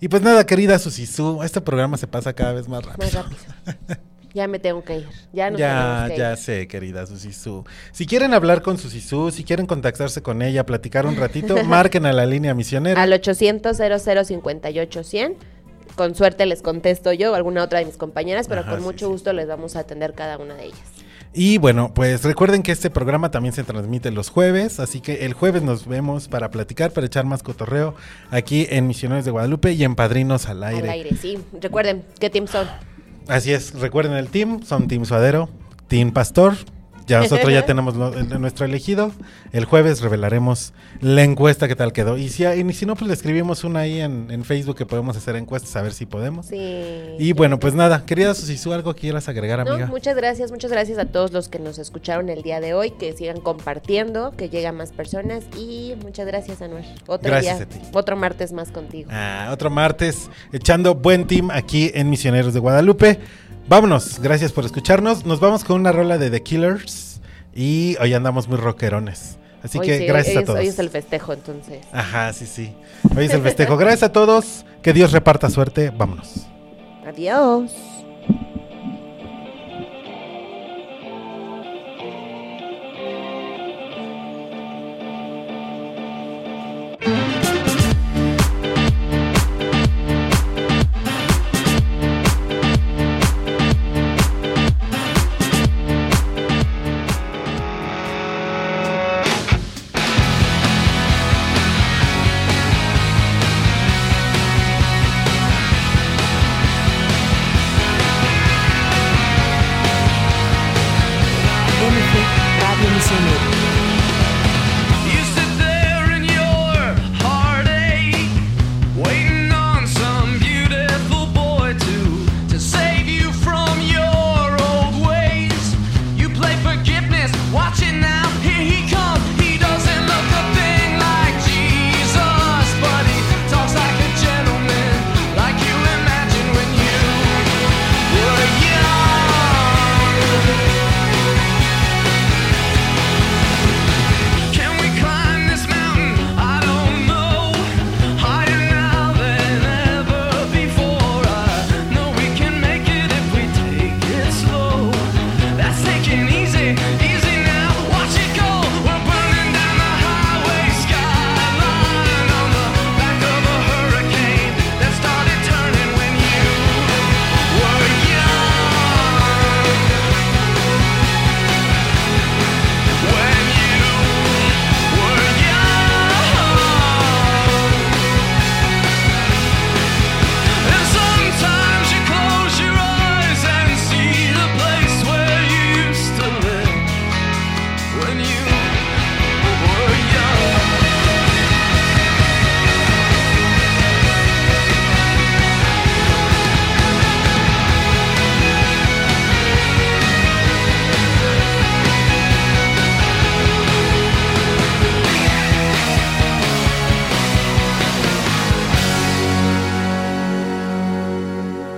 [0.00, 3.04] Y pues nada, querida Susisú, este programa se pasa cada vez más rápido.
[3.04, 3.38] Más rápido.
[4.38, 5.08] Ya me tengo que ir.
[5.32, 6.36] Ya nos Ya, que ya ir.
[6.38, 7.64] sé, querida Susisú.
[7.90, 12.12] Si quieren hablar con Susisú, si quieren contactarse con ella, platicar un ratito, marquen a
[12.12, 13.02] la línea misionera.
[13.02, 15.34] Al 800 0058 100
[15.96, 18.84] Con suerte les contesto yo o alguna otra de mis compañeras, pero Ajá, con sí,
[18.84, 20.78] mucho gusto les vamos a atender cada una de ellas.
[21.34, 25.32] Y bueno, pues recuerden que este programa también se transmite los jueves, así que el
[25.34, 27.96] jueves nos vemos para platicar, para echar más cotorreo
[28.30, 30.82] aquí en Misioneros de Guadalupe y en Padrinos al Aire.
[30.84, 31.38] Al aire, sí.
[31.60, 32.68] Recuerden, ¿qué team son?
[33.28, 35.50] Así es, recuerden el team, son Team Suadero,
[35.86, 36.54] Team Pastor.
[37.08, 39.10] Ya nosotros ya tenemos lo- el- nuestro elegido.
[39.52, 42.16] El jueves revelaremos la encuesta que tal quedó.
[42.18, 45.16] Y si, y si no, pues le escribimos una ahí en, en Facebook que podemos
[45.16, 46.46] hacer encuestas a ver si podemos.
[46.46, 47.16] Sí.
[47.18, 49.86] Y bueno, pues nada, querida Susisú, ¿algo que quieras agregar, No, amiga?
[49.86, 53.12] muchas gracias, muchas gracias a todos los que nos escucharon el día de hoy, que
[53.14, 56.84] sigan compartiendo, que lleguen más personas y muchas gracias, Anuar.
[57.06, 57.88] Otro Gracias día, a ti.
[57.94, 59.10] otro martes más contigo.
[59.12, 63.18] Ah, otro martes echando buen team aquí en Misioneros de Guadalupe.
[63.68, 65.26] Vámonos, gracias por escucharnos.
[65.26, 67.20] Nos vamos con una rola de The Killers
[67.54, 69.36] y hoy andamos muy rockerones.
[69.62, 70.60] Así Hoy que sí, gracias hoy a todos.
[70.60, 71.84] Hoy es el festejo, entonces.
[71.92, 72.72] Ajá, sí, sí.
[73.14, 73.76] Hoy es el festejo.
[73.78, 74.64] Gracias a todos.
[74.80, 75.90] Que Dios reparta suerte.
[75.90, 76.46] Vámonos.
[77.06, 77.70] Adiós.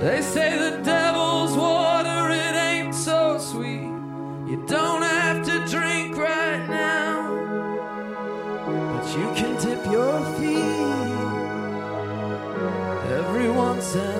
[0.01, 3.93] They say the devil's water, it ain't so sweet.
[4.51, 7.29] You don't have to drink right now,
[8.67, 11.11] but you can dip your feet
[13.13, 14.20] every once in